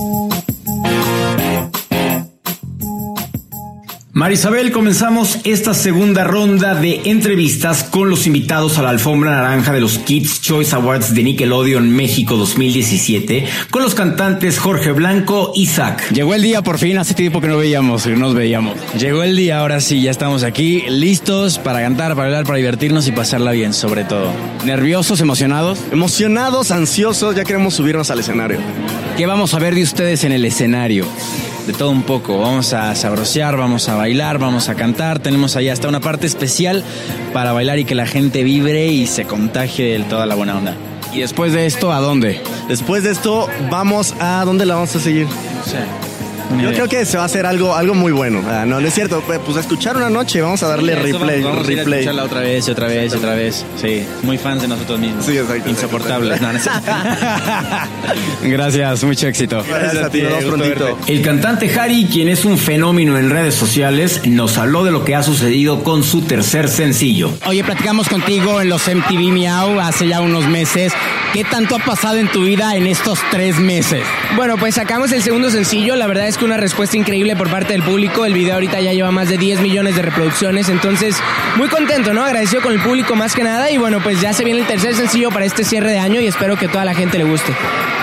[4.24, 9.82] Marisabel, comenzamos esta segunda ronda de entrevistas con los invitados a la alfombra naranja de
[9.82, 16.10] los Kids Choice Awards de Nickelodeon México 2017 con los cantantes Jorge Blanco y Zach.
[16.14, 18.78] Llegó el día por fin, hace tiempo que no veíamos, que no nos veíamos.
[18.98, 23.06] Llegó el día, ahora sí, ya estamos aquí, listos para cantar, para bailar, para divertirnos
[23.10, 24.32] y pasarla bien, sobre todo.
[24.64, 25.80] ¿Nerviosos, emocionados?
[25.92, 28.60] Emocionados, ansiosos, ya queremos subirnos al escenario.
[29.18, 31.08] ¿Qué vamos a ver de ustedes en el escenario?
[31.68, 32.40] De todo un poco.
[32.40, 35.20] Vamos a sabrosear, vamos a bailar, vamos a cantar.
[35.20, 36.84] Tenemos ahí hasta una parte especial
[37.32, 40.76] para bailar y que la gente vibre y se contagie de toda la buena onda.
[41.14, 42.42] ¿Y después de esto, a dónde?
[42.68, 45.28] Después de esto, vamos a dónde la vamos a seguir.
[46.62, 48.42] Yo creo que se va a hacer algo, algo muy bueno.
[48.48, 49.22] Ah, no, no es cierto.
[49.26, 51.80] Pues pues, a escuchar una noche, vamos a darle Sí, replay, Vamos, vamos a ir
[51.80, 52.00] a replay.
[52.02, 53.66] escucharla otra vez, y otra vez, y otra vez.
[53.82, 55.26] Sí, muy fans de nosotros mismos.
[55.26, 55.70] Sí, exacto.
[55.70, 56.42] Insoportables.
[56.42, 56.92] No, no es cierto.
[58.44, 59.64] Gracias, mucho éxito.
[59.68, 60.86] Gracias a ti, nos prontito.
[60.86, 61.14] verte.
[61.14, 65.16] El cantante Harry, quien es un fenómeno en redes sociales, nos habló de lo que
[65.16, 67.32] ha sucedido con su tercer sencillo.
[67.46, 70.94] Oye, platicamos contigo en los MTV Miau hace ya unos meses.
[71.34, 74.04] ¿Qué tanto ha pasado en tu vida en estos tres meses?
[74.36, 75.96] Bueno, pues sacamos el segundo sencillo.
[75.96, 78.26] La verdad es que una respuesta increíble por parte del público.
[78.26, 80.70] El video ahorita ya lleva más de 10 millones de reproducciones.
[80.70, 81.16] Entonces,
[81.58, 82.24] muy contento, ¿no?
[82.24, 83.70] Agradecido con el público más que nada.
[83.72, 86.28] Y bueno, pues ya se viene el tercer sencillo para este cierre de año y
[86.28, 87.54] espero que toda la gente le guste.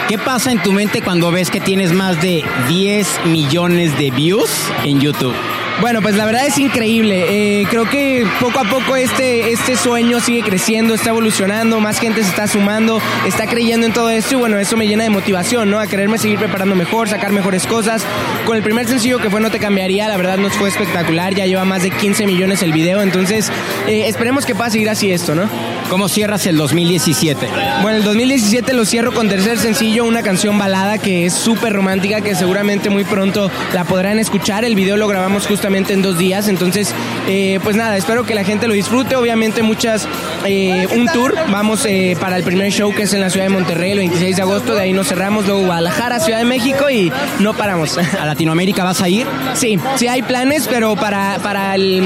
[0.09, 4.51] ¿Qué pasa en tu mente cuando ves que tienes más de 10 millones de views
[4.85, 5.35] en YouTube?
[5.81, 7.61] Bueno, pues la verdad es increíble.
[7.61, 12.23] Eh, creo que poco a poco este, este sueño sigue creciendo, está evolucionando, más gente
[12.23, 15.71] se está sumando, está creyendo en todo esto y bueno, eso me llena de motivación,
[15.71, 15.81] ¿no?
[15.81, 18.05] A quererme seguir preparando mejor, sacar mejores cosas.
[18.45, 21.47] Con el primer sencillo que fue No te cambiaría, la verdad nos fue espectacular, ya
[21.47, 23.51] lleva más de 15 millones el video, entonces
[23.89, 25.49] eh, esperemos que pueda seguir así esto, ¿no?
[25.89, 27.49] ¿Cómo cierras el 2017?
[27.81, 32.21] Bueno, el 2017 lo cierro con tercer sencillo, una canción balada que es súper romántica,
[32.21, 34.65] que seguramente muy pronto la podrán escuchar.
[34.65, 36.93] El video lo grabamos justamente en dos días, entonces,
[37.29, 39.15] eh, pues nada, espero que la gente lo disfrute.
[39.15, 40.09] Obviamente muchas,
[40.45, 43.51] eh, un tour, vamos eh, para el primer show que es en la ciudad de
[43.51, 47.13] Monterrey el 26 de agosto, de ahí nos cerramos, luego Guadalajara, Ciudad de México y
[47.39, 47.97] no paramos.
[47.99, 49.29] ¿A Latinoamérica vas a ir?
[49.55, 52.05] Sí, sí hay planes, pero para, para el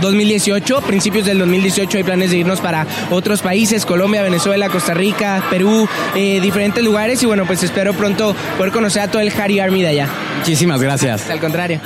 [0.00, 5.44] 2018, principios del 2018 hay planes de irnos para otros países, Colombia, Venezuela, Costa Rica,
[5.50, 5.86] Perú,
[6.16, 9.82] eh, diferentes lugares y bueno, pues espero pronto poder conocer a todo el Harry Army
[9.82, 10.08] de allá.
[10.38, 11.28] Muchísimas gracias.
[11.28, 11.78] Al contrario.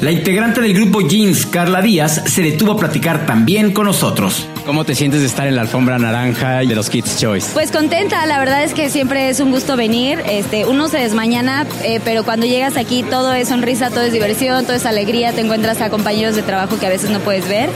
[0.00, 4.46] La integrante del grupo Jeans, Carla Díaz, se detuvo a platicar también con nosotros.
[4.66, 7.50] ¿Cómo te sientes de estar en la alfombra naranja y de los Kids Choice?
[7.52, 10.20] Pues contenta, la verdad es que siempre es un gusto venir.
[10.28, 14.64] Este, uno se desmañana, eh, pero cuando llegas aquí todo es sonrisa, todo es diversión,
[14.64, 15.32] todo es alegría.
[15.32, 17.70] Te encuentras a compañeros de trabajo que a veces no puedes ver.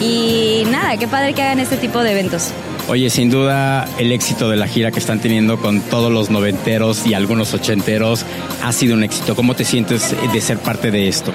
[0.00, 2.52] Y nada, qué padre que hagan este tipo de eventos.
[2.86, 7.06] Oye, sin duda el éxito de la gira que están teniendo con todos los noventeros
[7.06, 8.26] y algunos ochenteros
[8.62, 9.34] ha sido un éxito.
[9.34, 11.32] ¿Cómo te sientes de ser parte de esto?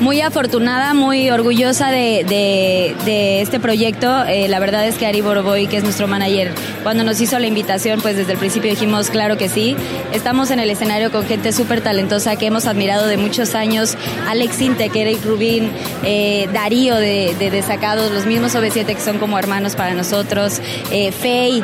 [0.00, 4.24] Muy afortunada, muy orgullosa de, este proyecto.
[4.24, 7.46] Eh, la verdad es que Ari Boroboy, que es nuestro manager, cuando nos hizo la
[7.46, 9.76] invitación, pues desde el principio dijimos, claro que sí.
[10.14, 13.94] Estamos en el escenario con gente súper talentosa que hemos admirado de muchos años.
[14.26, 15.70] Alex Intec, Eric Rubin,
[16.02, 21.12] eh, Darío de, de Desacados, los mismos OV7 que son como hermanos para nosotros, eh,
[21.12, 21.62] Faye.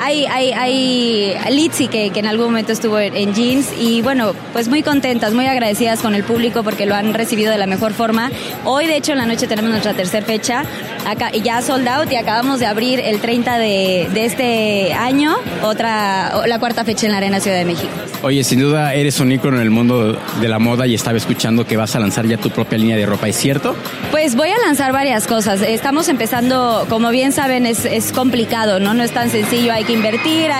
[0.00, 4.34] Hay, hay, hay Litzy que, que en algún momento estuvo en, en Jeans y bueno,
[4.52, 7.92] pues muy contentas, muy agradecidas con el público porque lo han recibido de la mejor
[7.92, 8.30] forma.
[8.64, 10.64] Hoy de hecho en la noche tenemos nuestra tercera fecha,
[11.06, 16.46] acá, ya sold out y acabamos de abrir el 30 de, de este año, otra,
[16.46, 17.92] la cuarta fecha en la Arena Ciudad de México.
[18.22, 21.66] Oye, sin duda eres un ícono en el mundo de la moda y estaba escuchando
[21.66, 23.76] que vas a lanzar ya tu propia línea de ropa, ¿es cierto?
[24.10, 25.62] Pues voy a lanzar varias cosas.
[25.62, 28.94] Estamos empezando, como bien saben, es, es complicado, ¿no?
[28.94, 30.50] No es tan sencillo, hay invertir,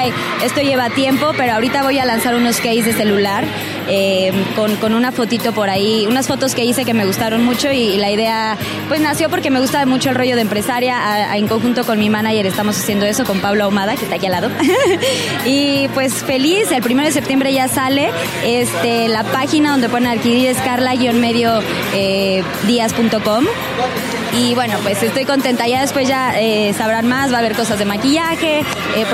[0.45, 3.45] esto lleva tiempo, pero ahorita voy a lanzar unos case de celular
[3.89, 7.97] eh, con, una fotito por ahí, unas fotos que hice que me gustaron mucho y,
[7.97, 8.57] la idea,
[8.89, 11.37] pues nació porque me gusta mucho el rollo de empresaria.
[11.37, 14.33] En conjunto con mi manager estamos haciendo eso, con Pablo Ahumada, que está aquí al
[14.33, 14.51] lado.
[15.47, 18.11] y pues feliz, el 1 de septiembre ya sale.
[18.45, 21.61] Este, la página donde pueden adquirir es carla-medio
[21.95, 22.43] eh.
[24.35, 25.67] Y bueno, pues estoy contenta.
[25.67, 28.63] Ya después ya eh, sabrán más, va a haber cosas de maquillaje,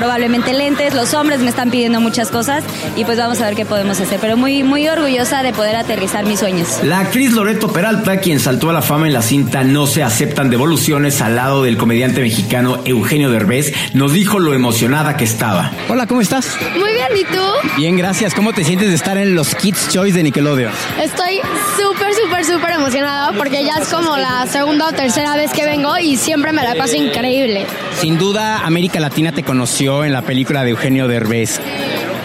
[0.03, 0.94] probablemente lentes.
[0.94, 2.64] Los hombres me están pidiendo muchas cosas
[2.96, 4.18] y pues vamos a ver qué podemos hacer.
[4.20, 6.80] Pero muy, muy orgullosa de poder aterrizar mis sueños.
[6.82, 10.50] La actriz Loreto Peralta, quien saltó a la fama en la cinta No se aceptan
[10.50, 15.70] devoluciones al lado del comediante mexicano Eugenio Derbez, nos dijo lo emocionada que estaba.
[15.88, 16.57] Hola, ¿cómo estás?
[16.76, 17.70] Muy bien, ¿y tú?
[17.76, 18.34] Bien, gracias.
[18.34, 20.72] ¿Cómo te sientes de estar en los Kids Choice de Nickelodeon?
[21.00, 21.38] Estoy
[21.80, 25.96] súper, súper, súper emocionada porque ya es como la segunda o tercera vez que vengo
[25.96, 27.66] y siempre me la paso increíble.
[28.00, 31.61] Sin duda, América Latina te conoció en la película de Eugenio Derbez.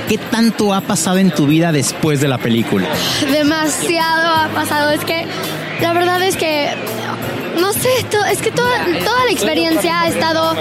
[0.08, 2.88] ¿Qué tanto ha pasado en tu vida después de la película?
[3.30, 4.92] Demasiado ha pasado.
[4.92, 5.26] Es que
[5.82, 6.70] la verdad es que
[7.60, 10.56] no sé, to- es que toda, toda la experiencia ha estado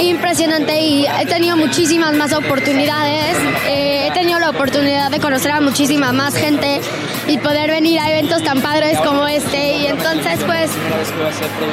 [0.00, 3.36] impresionante y he tenido muchísimas más oportunidades.
[3.68, 6.80] Eh, he tenido la oportunidad de conocer a muchísima más gente
[7.28, 9.76] y poder venir a eventos tan padres como este.
[9.78, 10.70] Y entonces, pues,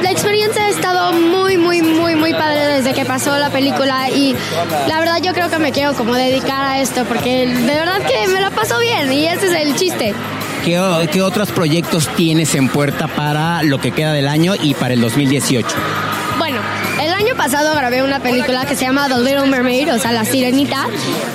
[0.02, 4.36] la experiencia ha estado muy, muy, muy, muy padre desde que pasó la película y
[4.88, 8.28] la verdad yo creo que me quiero como dedicar a esto porque de verdad que
[8.28, 10.14] me la paso bien y ese es el chiste.
[10.64, 15.02] ¿Qué, otros proyectos tienes en puerta para lo que queda del año y para el
[15.02, 15.68] 2018?
[16.38, 16.62] Bueno,
[17.02, 20.26] el año pasado grabé una película que se llama The Little Mermaid, o sea, La
[20.26, 20.88] Sirenita,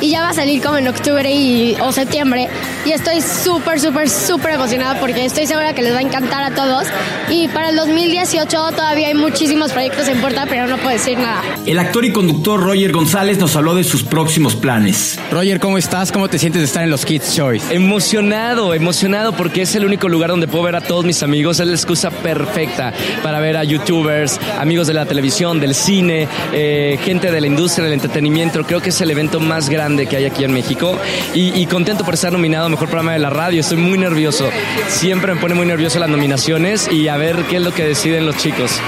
[0.02, 2.50] y ya va a salir como en octubre y, o septiembre.
[2.84, 6.54] Y estoy súper, súper, súper emocionada porque estoy segura que les va a encantar a
[6.54, 6.88] todos.
[7.30, 8.46] Y para el 2018
[8.76, 11.40] todavía hay muchísimos proyectos en puerta, pero no puedo decir nada.
[11.64, 15.18] El actor y conductor Roger González nos habló de sus próximos planes.
[15.30, 16.12] Roger, ¿cómo estás?
[16.12, 17.74] ¿Cómo te sientes de estar en los Kids Choice?
[17.74, 21.60] Emocionado, emocionado porque es el único lugar donde puedo ver a todos mis amigos.
[21.60, 22.92] Es la excusa perfecta
[23.22, 27.84] para ver a youtubers, amigos de la televisión, del cine, eh, gente de la industria
[27.84, 28.64] del entretenimiento.
[28.64, 30.98] Creo que es el evento más grande que hay aquí en México
[31.34, 33.60] y, contento por estar nominado a Mejor Programa de la Radio.
[33.60, 34.48] Estoy muy nervioso.
[34.88, 38.26] Siempre me pone muy nervioso las nominaciones y a ver qué es lo que deciden
[38.26, 38.80] los chicos.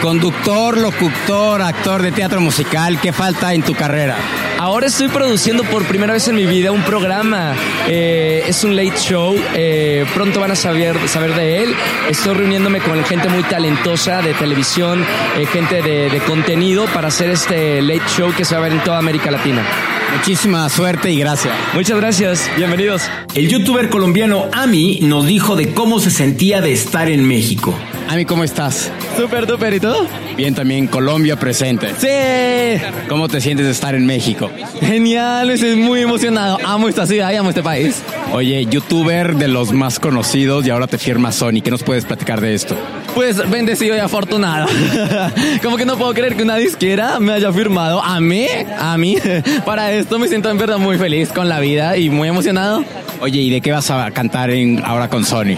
[0.00, 4.16] Conductor, locutor, actor de teatro musical, ¿qué falta en tu carrera?
[4.58, 7.54] Ahora estoy produciendo por primera vez en mi vida un programa.
[7.86, 9.36] Eh, es un late show.
[9.54, 11.74] eh, pronto van a saber, saber de él.
[12.08, 15.04] Estoy reuniéndome con gente muy talentosa de televisión,
[15.36, 18.72] eh, gente de, de contenido para hacer este late show que se va a ver
[18.72, 19.62] en toda América Latina.
[20.16, 21.54] Muchísima suerte y gracias.
[21.72, 22.50] Muchas gracias.
[22.56, 23.02] Bienvenidos.
[23.34, 27.74] El youtuber colombiano Ami nos dijo de cómo se sentía de estar en México.
[28.08, 28.90] Ami, ¿cómo estás?
[29.16, 29.74] Súper, súper.
[29.74, 30.08] ¿Y todo?
[30.36, 31.94] Bien, también Colombia presente.
[31.96, 32.82] Sí.
[33.08, 34.50] ¿Cómo te sientes de estar en México?
[34.80, 36.58] Genial, estoy muy emocionado.
[36.64, 38.02] Amo esta ciudad y amo este país.
[38.32, 41.62] Oye, youtuber de los más conocidos y ahora te firma Sony.
[41.64, 42.76] ¿Qué nos puedes platicar de esto?
[43.14, 44.68] Pues bendecido y afortunado.
[45.62, 48.46] Como que no puedo creer que una disquera me haya firmado a mí,
[48.78, 49.16] a mí.
[49.64, 52.84] Para esto me siento en verdad muy feliz con la vida y muy emocionado.
[53.20, 55.56] Oye, ¿y de qué vas a cantar en, ahora con Sony?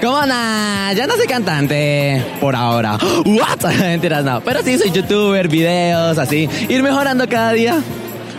[0.00, 0.92] ¿Cómo na?
[0.94, 2.98] Ya no soy cantante por ahora.
[3.24, 3.64] What?
[3.80, 4.40] Mentiras, no.
[4.42, 6.48] Pero sí soy youtuber, videos, así.
[6.68, 7.82] Ir mejorando cada día.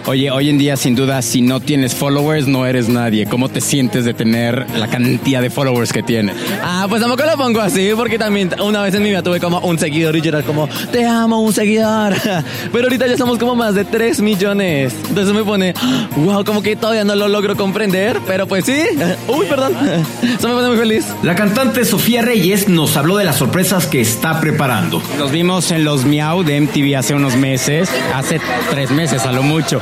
[0.05, 3.25] Oye, hoy en día sin duda si no tienes followers no eres nadie.
[3.25, 6.35] ¿Cómo te sientes de tener la cantidad de followers que tienes?
[6.61, 9.59] Ah, pues tampoco lo pongo así, porque también una vez en mi vida tuve como
[9.59, 12.15] un seguidor y yo era como, te amo, un seguidor.
[12.71, 14.93] Pero ahorita ya somos como más de 3 millones.
[15.07, 15.73] Entonces me pone,
[16.17, 18.83] wow, como que todavía no lo logro comprender, pero pues sí.
[19.27, 19.73] Uy, perdón.
[20.21, 21.05] Eso me pone muy feliz.
[21.23, 25.01] La cantante Sofía Reyes nos habló de las sorpresas que está preparando.
[25.17, 29.43] Nos vimos en los Miau de MTV hace unos meses, hace tres meses a lo
[29.43, 29.79] mucho.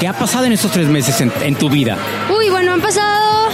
[0.00, 1.96] ¿Qué ha pasado en estos tres meses en, tu vida?
[2.36, 3.48] Uy, bueno, han pasado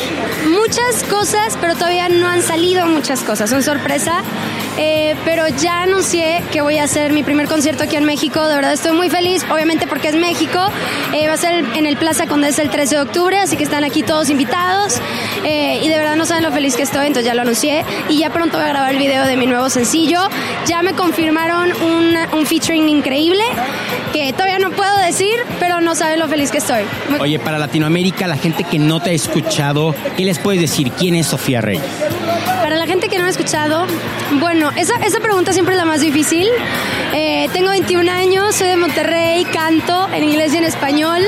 [0.50, 3.50] muchas cosas, pero todavía no han salido muchas cosas.
[3.50, 4.22] Son sorpresa.
[4.78, 8.46] Eh, pero ya anuncié que voy a hacer mi primer concierto aquí en México.
[8.46, 10.58] De verdad estoy muy feliz, obviamente porque es México.
[11.12, 13.84] Eh, va a ser en el Plaza Condesa el 13 de octubre, así que están
[13.84, 14.94] aquí todos invitados.
[15.44, 17.84] Eh, y de verdad no saben lo feliz que estoy, entonces ya lo anuncié.
[18.08, 20.20] Y ya pronto voy a grabar el video de mi nuevo sencillo.
[20.66, 23.42] Ya me confirmaron un, un featuring increíble
[24.12, 26.82] que todavía no puedo decir, pero no saben lo feliz que estoy.
[27.20, 30.92] Oye, para Latinoamérica, la gente que no te ha escuchado, ¿qué les puedes decir?
[30.92, 31.82] ¿Quién es Sofía Reyes?
[32.72, 33.86] Para la gente que no ha escuchado,
[34.40, 36.48] bueno, esa, esa pregunta siempre es la más difícil.
[37.12, 41.20] Eh, tengo 21 años, soy de Monterrey, canto en inglés y en español.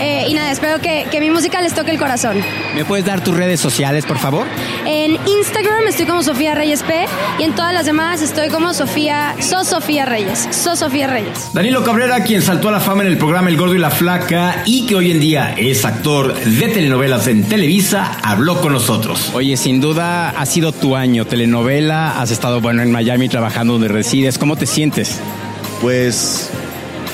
[0.00, 2.38] eh, y nada, espero que, que mi música les toque el corazón.
[2.74, 4.48] ¿Me puedes dar tus redes sociales, por favor?
[4.84, 7.06] En Instagram estoy como Sofía Reyes P
[7.38, 11.50] y en todas las demás estoy como Sofía, So Sofía Reyes, So Sofía Reyes.
[11.52, 14.62] Danilo Cabrera, quien saltó a la fama en el programa El Gordo y la Flaca
[14.66, 19.30] y que hoy en día es actor de telenovelas en Televisa, habló con nosotros.
[19.34, 23.88] Oye, sin duda ha sido tu año, telenovela, has estado bueno en Miami trabajando donde
[23.88, 25.20] resides, ¿cómo te sientes?
[25.80, 26.50] Pues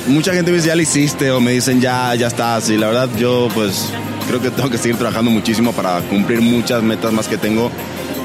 [0.06, 2.86] mucha gente me dice ya lo hiciste o me dicen ya, ya estás y la
[2.86, 3.92] verdad yo pues
[4.28, 7.70] creo que tengo que seguir trabajando muchísimo para cumplir muchas metas más que tengo.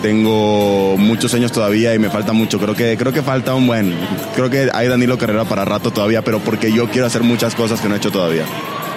[0.02, 2.58] Tengo muchos años todavía y me falta mucho.
[2.58, 3.96] Creo que, creo que falta un buen.
[4.36, 7.80] Creo que hay Danilo Carrera para rato todavía, pero porque yo quiero hacer muchas cosas
[7.82, 8.46] que no he hecho todavía.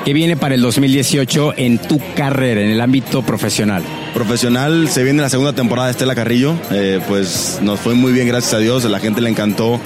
[0.04, 3.82] ¿Qué viene para el 2018 en tu carrera, en el ámbito profesional?
[4.12, 6.54] Profesional, se viene la segunda temporada de Estela Carrillo.
[6.72, 8.84] Eh, pues nos fue muy bien, gracias a Dios.
[8.84, 9.80] A la gente le encantó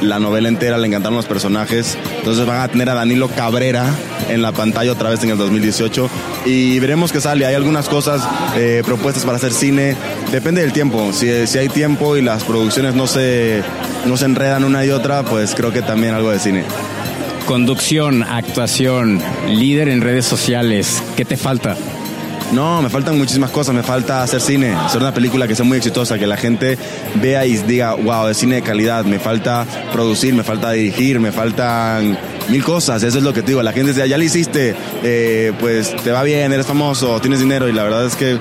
[0.00, 1.98] la novela entera, le encantaron los personajes.
[2.18, 3.92] Entonces van a tener a Danilo Cabrera
[4.28, 6.08] en la pantalla otra vez en el 2018
[6.46, 7.44] y veremos qué sale.
[7.44, 8.22] Hay algunas cosas
[8.56, 9.96] eh, propuestas para hacer cine.
[10.30, 11.12] Depende del tiempo.
[11.12, 13.64] Si, si hay tiempo y las producciones no se,
[14.06, 16.62] no se enredan una y otra, pues creo que también algo de cine.
[17.46, 21.76] Conducción, actuación, líder en redes sociales, ¿qué te falta?
[22.52, 23.74] No, me faltan muchísimas cosas.
[23.74, 26.78] Me falta hacer cine, hacer una película que sea muy exitosa, que la gente
[27.16, 29.04] vea y diga, wow, es cine de calidad.
[29.04, 32.16] Me falta producir, me falta dirigir, me faltan
[32.48, 33.02] mil cosas.
[33.02, 33.62] Eso es lo que te digo.
[33.62, 37.68] La gente dice, ya lo hiciste, eh, pues te va bien, eres famoso, tienes dinero.
[37.68, 38.38] Y la verdad es que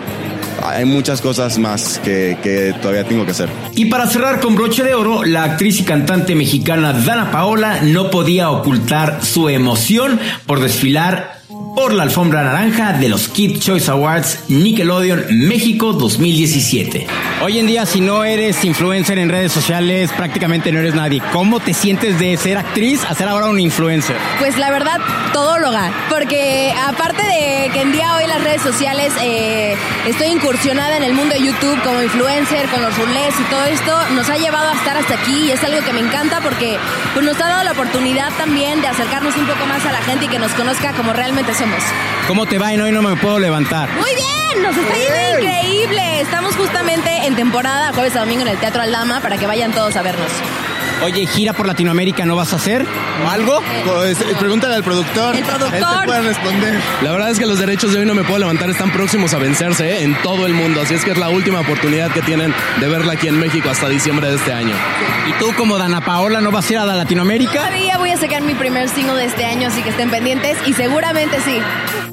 [0.70, 3.50] hay muchas cosas más que, todavía tengo que hacer.
[3.76, 8.10] Y para cerrar con broche de oro, la actriz y cantante mexicana Dana Paola no
[8.10, 11.43] podía ocultar su emoción por desfilar
[11.76, 17.08] por la alfombra naranja de los Kid Choice Awards Nickelodeon México 2017.
[17.42, 21.22] Hoy en día, si no eres influencer en redes sociales, prácticamente no eres nadie.
[21.32, 24.16] ¿Cómo te sientes de ser actriz a ser ahora un influencer?
[24.40, 25.00] Pues la verdad,
[25.34, 25.92] todóloga.
[26.10, 29.76] Porque aparte de que en día hoy las redes sociales eh,
[30.08, 34.10] estoy incursionada en el mundo de YouTube como influencer, con los rulés y todo esto,
[34.16, 36.78] nos ha llevado a estar hasta aquí y es algo que me encanta porque
[37.14, 40.26] pues, nos ha dado la oportunidad también de acercarnos un poco más a la gente
[40.26, 41.63] y que nos conozca como realmente somos.
[42.28, 42.74] ¿Cómo te va?
[42.74, 43.90] Y hoy no me puedo levantar.
[43.94, 46.22] Muy bien, nos está yendo increíble.
[46.22, 49.96] Estamos justamente en temporada, jueves a domingo en el Teatro Aldama, para que vayan todos
[49.96, 50.32] a vernos.
[51.04, 52.86] Oye, gira por Latinoamérica, ¿no vas a hacer
[53.30, 53.62] algo?
[53.86, 55.36] Pues, pregúntale al productor.
[55.36, 55.74] El productor.
[55.76, 56.80] Él te puede responder.
[57.02, 59.38] La verdad es que los derechos de hoy no me puedo levantar están próximos a
[59.38, 60.04] vencerse ¿eh?
[60.04, 60.82] en todo el mundo.
[60.82, 63.90] Así es que es la última oportunidad que tienen de verla aquí en México hasta
[63.90, 64.76] diciembre de este año.
[65.28, 67.52] ¿Y tú como Dana Paola no vas a ir a Latinoamérica?
[67.52, 70.74] Todavía voy a sacar mi primer single de este año, así que estén pendientes y
[70.74, 72.13] seguramente sí.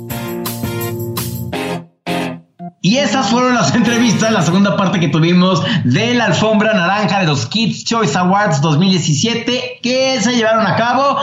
[2.91, 7.27] Y esas fueron las entrevistas, la segunda parte que tuvimos de la alfombra naranja de
[7.27, 11.17] los Kids Choice Awards 2017 que se llevaron a cabo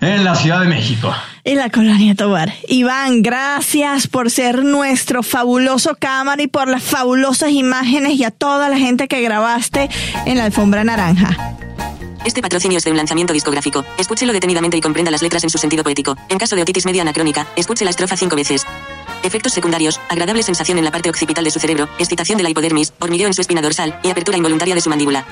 [0.00, 1.12] en la Ciudad de México.
[1.42, 2.52] Y la colonia Tobar.
[2.68, 8.68] Iván, gracias por ser nuestro fabuloso cámara y por las fabulosas imágenes y a toda
[8.68, 9.90] la gente que grabaste
[10.26, 11.56] en la alfombra naranja.
[12.24, 13.84] Este patrocinio es de un lanzamiento discográfico.
[13.98, 16.16] Escúchelo detenidamente y comprenda las letras en su sentido poético.
[16.28, 18.64] En caso de otitis media anacrónica, escuche la estrofa cinco veces.
[19.22, 22.92] Efectos secundarios, agradable sensación en la parte occipital de su cerebro, excitación de la hipodermis,
[22.98, 23.98] hormigueo en su espina dorsal.
[24.02, 25.24] Y apertura involuntaria de su mandíbula.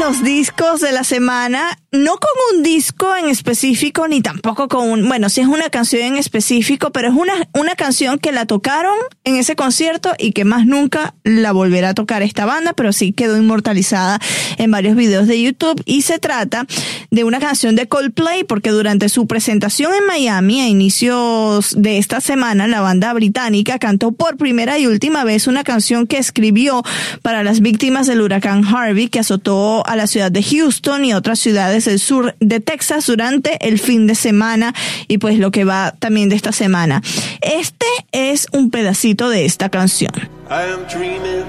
[0.00, 5.06] Los discos de la semana, no con un disco en específico, ni tampoco con un,
[5.06, 8.96] bueno, sí es una canción en específico, pero es una, una canción que la tocaron
[9.24, 13.12] en ese concierto y que más nunca la volverá a tocar esta banda, pero sí
[13.12, 14.18] quedó inmortalizada
[14.56, 15.82] en varios videos de YouTube.
[15.84, 16.66] Y se trata
[17.10, 22.22] de una canción de Coldplay porque durante su presentación en Miami a inicios de esta
[22.22, 26.82] semana la banda británica cantó por primera y última vez una canción que escribió
[27.20, 31.38] para las víctimas del huracán Harvey que azotó a la ciudad de Houston y otras
[31.38, 34.72] ciudades del sur de Texas durante el fin de semana
[35.08, 37.02] y pues lo que va también de esta semana.
[37.42, 40.12] Este es un pedacito de esta canción.
[40.48, 41.44] I am dreaming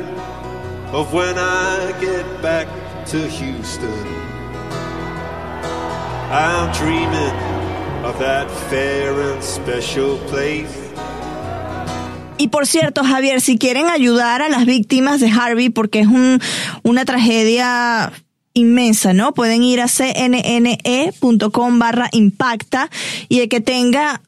[0.91, 2.67] of when I get back
[3.11, 3.89] to Houston.
[6.29, 7.33] I am dreaming
[8.03, 10.67] of that fair and special place.
[12.37, 16.41] Y por cierto, Javier, si quieren ayudar a las víctimas de Harvey, porque es un,
[16.83, 18.11] una tragedia
[18.53, 19.33] inmensa, ¿no?
[19.33, 22.89] Pueden ir a cnne.com barra impacta
[23.29, 24.21] y el que tenga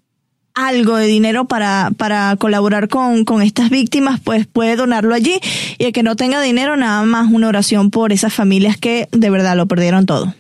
[0.53, 5.39] algo de dinero para, para colaborar con, con estas víctimas, pues puede donarlo allí.
[5.77, 9.29] Y el que no tenga dinero, nada más una oración por esas familias que de
[9.29, 10.33] verdad lo perdieron todo.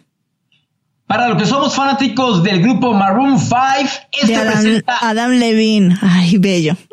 [1.05, 3.55] Para los que somos fanáticos del grupo Maroon 5,
[4.11, 5.97] este De Adam, presenta Adam Levine.
[6.01, 6.75] Ay, bello.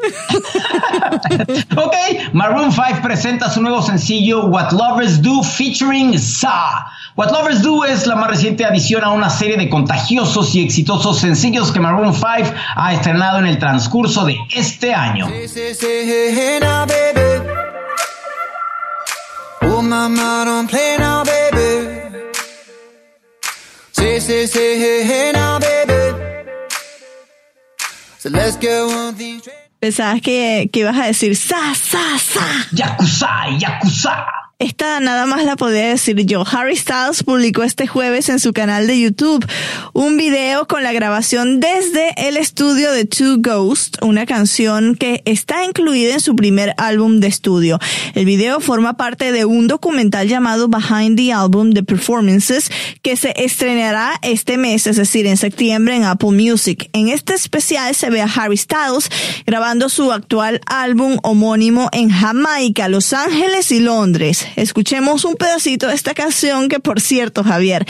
[1.76, 1.94] Ok,
[2.32, 6.86] Maroon 5 presenta su nuevo sencillo What Lovers Do featuring Sa.
[7.16, 11.18] What Lovers Do es la más reciente adición a una serie de contagiosos y exitosos
[11.18, 12.28] sencillos que Maroon 5
[12.76, 15.28] ha estrenado en el transcurso de este año.
[29.80, 32.66] Pensabas que, que ibas a decir sa, sa, sa.
[32.72, 34.26] Yakuza, Yakuza.
[34.60, 36.44] Esta nada más la podía decir yo.
[36.46, 39.42] Harry Styles publicó este jueves en su canal de YouTube
[39.94, 45.64] un video con la grabación desde el estudio de Two Ghosts, una canción que está
[45.64, 47.78] incluida en su primer álbum de estudio.
[48.14, 53.32] El video forma parte de un documental llamado Behind the Album The Performances que se
[53.42, 56.90] estrenará este mes, es decir, en septiembre en Apple Music.
[56.92, 59.08] En este especial se ve a Harry Styles
[59.46, 64.49] grabando su actual álbum homónimo en Jamaica, Los Ángeles y Londres.
[64.56, 67.86] Escuchemos un pedacito de esta canción que, por cierto, Javier,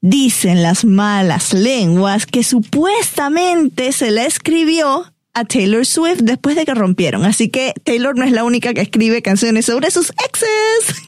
[0.00, 6.74] dicen las malas lenguas que supuestamente se la escribió a Taylor Swift después de que
[6.74, 7.24] rompieron.
[7.24, 11.06] Así que Taylor no es la única que escribe canciones sobre sus exes.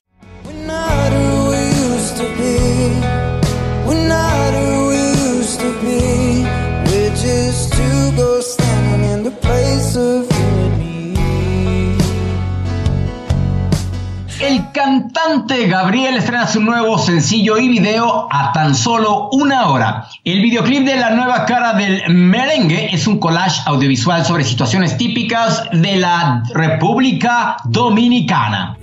[14.89, 20.09] Cantante Gabriel estrena su nuevo sencillo y video a tan solo una hora.
[20.25, 25.65] El videoclip de la nueva cara del merengue es un collage audiovisual sobre situaciones típicas
[25.73, 28.79] de la República Dominicana.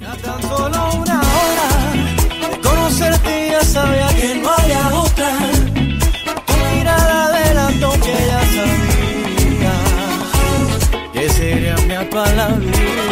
[12.11, 13.04] Palabra.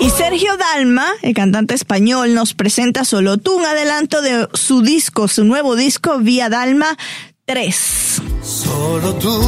[0.00, 5.28] Y Sergio Dalma, el cantante español, nos presenta solo tú un adelanto de su disco,
[5.28, 6.96] su nuevo disco, Vía Dalma
[7.44, 8.22] 3.
[8.42, 9.42] Solo tú,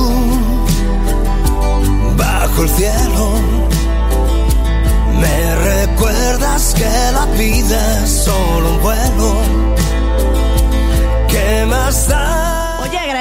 [2.19, 3.33] bajo el cielo,
[5.19, 9.43] me recuerdas que la vida es solo un vuelo.
[11.29, 12.62] ¿Qué más da?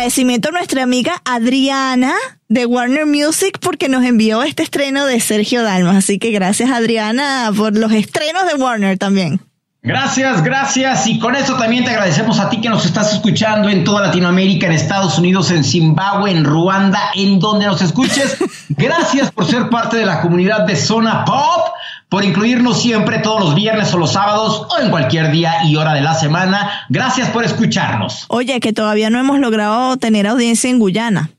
[0.02, 2.16] Agradecimiento a nuestra amiga Adriana
[2.50, 5.96] de Warner Music porque nos envió este estreno de Sergio Dalma.
[5.96, 9.42] Así que gracias Adriana por los estrenos de Warner también.
[9.84, 11.06] Gracias, gracias.
[11.06, 14.66] Y con eso también te agradecemos a ti que nos estás escuchando en toda Latinoamérica,
[14.66, 18.38] en Estados Unidos, en Zimbabue, en Ruanda, en donde nos escuches.
[18.70, 21.76] Gracias por ser parte de la comunidad de Zona Pop,
[22.12, 25.94] por incluirnos siempre todos los viernes o los sábados o en cualquier día y hora
[25.94, 26.86] de la semana.
[26.90, 28.26] Gracias por escucharnos.
[28.28, 31.32] Oye, que todavía no hemos logrado tener audiencia en Guyana.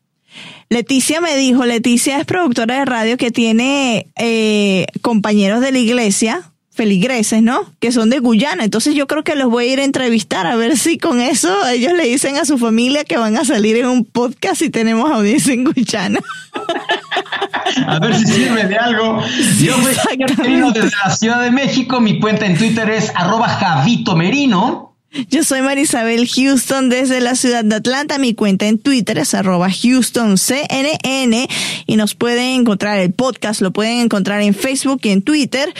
[0.71, 6.52] Leticia me dijo, Leticia es productora de radio que tiene eh, compañeros de la iglesia,
[6.73, 7.73] feligreses, ¿no?
[7.81, 8.65] Que son de Guyana.
[8.65, 11.55] Entonces yo creo que los voy a ir a entrevistar a ver si con eso
[11.69, 15.11] ellos le dicen a su familia que van a salir en un podcast y tenemos
[15.11, 16.21] audiencia en Guyana.
[17.87, 19.23] A ver si sirve de algo.
[19.61, 20.17] Yo soy
[20.73, 22.01] desde la Ciudad de México.
[22.01, 24.93] Mi cuenta en Twitter es arroba Javito Merino.
[25.29, 28.17] Yo soy Marisabel Houston desde la ciudad de Atlanta.
[28.17, 31.49] Mi cuenta en Twitter es arroba HoustonCNN
[31.87, 35.75] y nos pueden encontrar el podcast, lo pueden encontrar en Facebook y en Twitter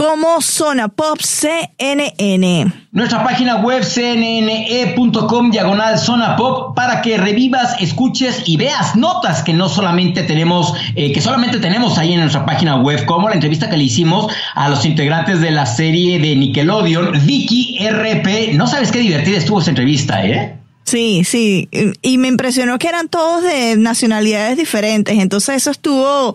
[0.00, 2.72] como Zona Pop CNN.
[2.90, 9.52] Nuestra página web cnne.com diagonal zona pop para que revivas, escuches y veas notas que
[9.52, 13.68] no solamente tenemos, eh, que solamente tenemos ahí en nuestra página web, como la entrevista
[13.68, 18.54] que le hicimos a los integrantes de la serie de Nickelodeon, Vicky RP.
[18.54, 20.59] No sabes qué divertida estuvo esa entrevista, ¿eh?
[20.84, 21.68] Sí, sí,
[22.02, 26.34] y me impresionó que eran todos de nacionalidades diferentes, entonces eso estuvo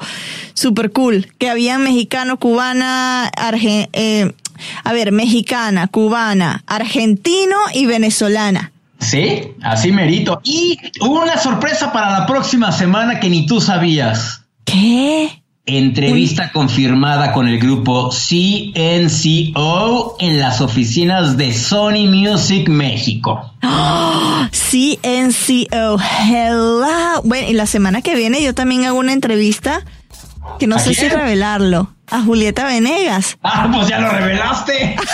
[0.54, 4.32] súper cool, que había mexicano, cubana, arge, eh,
[4.84, 8.72] a ver, mexicana, cubana, argentino y venezolana.
[9.00, 10.40] Sí, así merito.
[10.44, 14.42] Y hubo una sorpresa para la próxima semana que ni tú sabías.
[14.64, 15.44] ¿Qué?
[15.68, 18.76] Entrevista confirmada con el grupo CNCO
[20.20, 23.52] en las oficinas de Sony Music México.
[23.64, 24.46] ¡Oh!
[24.52, 25.98] CNCO,
[26.30, 26.86] hello.
[27.24, 29.84] Bueno, y la semana que viene yo también hago una entrevista
[30.60, 31.90] que no ¿A sé si revelarlo.
[32.12, 33.36] A Julieta Venegas.
[33.42, 34.96] Ah, pues ya lo revelaste.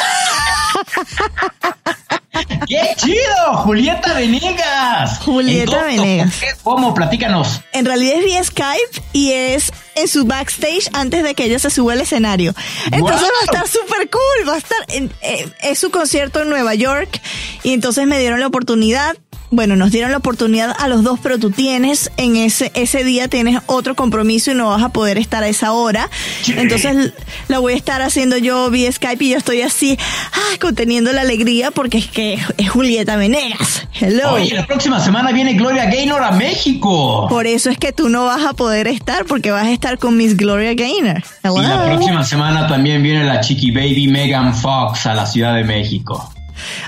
[2.68, 3.54] ¡Qué chido!
[3.58, 5.20] Julieta Venegas.
[5.20, 5.98] Julieta ¿En?
[6.02, 6.34] Venegas.
[6.64, 6.94] ¿Cómo?
[6.94, 7.62] Platícanos.
[7.74, 11.70] En realidad es vía Skype y es en su backstage antes de que ella se
[11.70, 12.54] suba al escenario.
[12.92, 16.50] Entonces va a estar súper cool, va a estar, en- eh, es su concierto en
[16.50, 17.22] Nueva York
[17.64, 19.16] y entonces me dieron la oportunidad.
[19.52, 23.28] Bueno, nos dieron la oportunidad a los dos, pero tú tienes en ese ese día
[23.28, 26.10] tienes otro compromiso y no vas a poder estar a esa hora.
[26.48, 27.14] Entonces
[27.50, 29.98] la voy a estar haciendo yo vía Skype y yo estoy así,
[30.32, 33.86] ah, conteniendo la alegría porque es que es Julieta Venegas.
[34.00, 34.36] Hello.
[34.36, 37.28] Oye, la próxima semana viene Gloria Gaynor a México.
[37.28, 40.16] Por eso es que tú no vas a poder estar porque vas a estar con
[40.16, 41.24] Miss Gloria Gaynor.
[41.44, 41.60] Hello.
[41.60, 45.66] Y la próxima semana también viene la chiqui baby Megan Fox a la Ciudad de
[45.66, 46.32] México.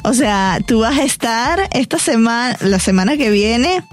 [0.03, 3.83] O sea, tú vas a estar esta semana, la semana que viene,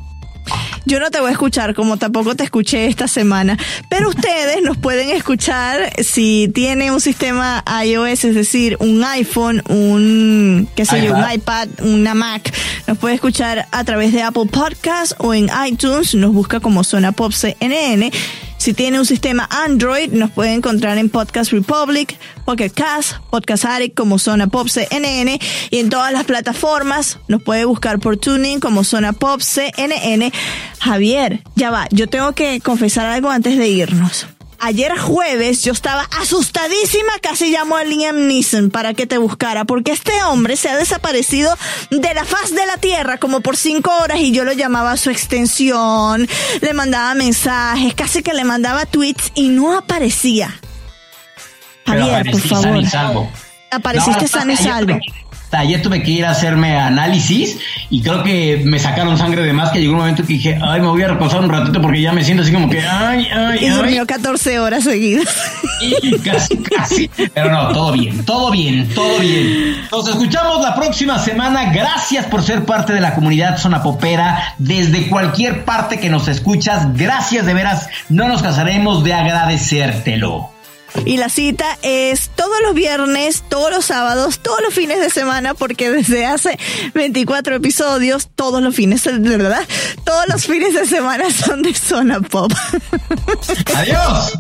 [0.86, 3.58] Yo no te voy a escuchar como tampoco te escuché esta semana,
[3.88, 10.68] pero ustedes nos pueden escuchar si tiene un sistema iOS, es decir, un iPhone, un,
[10.74, 12.52] qué sé yo, un iPad, una Mac,
[12.86, 17.12] nos puede escuchar a través de Apple Podcast o en iTunes, nos busca como Zona
[17.12, 18.10] Pop CNN.
[18.60, 23.96] Si tiene un sistema Android, nos puede encontrar en Podcast Republic, Pocket Cast, Podcast Addict
[23.96, 28.84] como Zona Pop CNN y en todas las plataformas nos puede buscar por Tuning como
[28.84, 30.30] Zona Pop CNN.
[30.78, 34.26] Javier, ya va, yo tengo que confesar algo antes de irnos.
[34.62, 39.90] Ayer jueves yo estaba asustadísima, casi llamó a Liam Neeson para que te buscara, porque
[39.90, 41.56] este hombre se ha desaparecido
[41.90, 44.96] de la faz de la tierra como por cinco horas y yo lo llamaba a
[44.98, 46.28] su extensión,
[46.60, 50.60] le mandaba mensajes, casi que le mandaba tweets y no aparecía.
[51.86, 52.84] Javier, por favor.
[53.70, 54.98] Apareciste No, sano y salvo.
[55.52, 57.58] Ayer tuve que ir a hacerme análisis
[57.90, 60.80] y creo que me sacaron sangre de más que llegó un momento que dije, ay,
[60.80, 63.58] me voy a reposar un ratito porque ya me siento así como que, ay, ay,
[63.62, 63.70] Y ay.
[63.70, 65.26] durmió 14 horas seguidas.
[66.02, 67.10] Y casi, casi.
[67.34, 69.76] Pero no, todo bien, todo bien, todo bien.
[69.90, 71.72] Nos escuchamos la próxima semana.
[71.72, 74.54] Gracias por ser parte de la comunidad Zona Popera.
[74.58, 77.88] Desde cualquier parte que nos escuchas, gracias de veras.
[78.08, 80.50] No nos cansaremos de agradecértelo.
[81.04, 85.54] Y la cita es todos los viernes, todos los sábados, todos los fines de semana,
[85.54, 86.58] porque desde hace
[86.94, 89.66] 24 episodios, todos los fines, de verdad,
[90.04, 92.52] todos los fines de semana son de Zona Pop.
[93.76, 94.32] Adiós.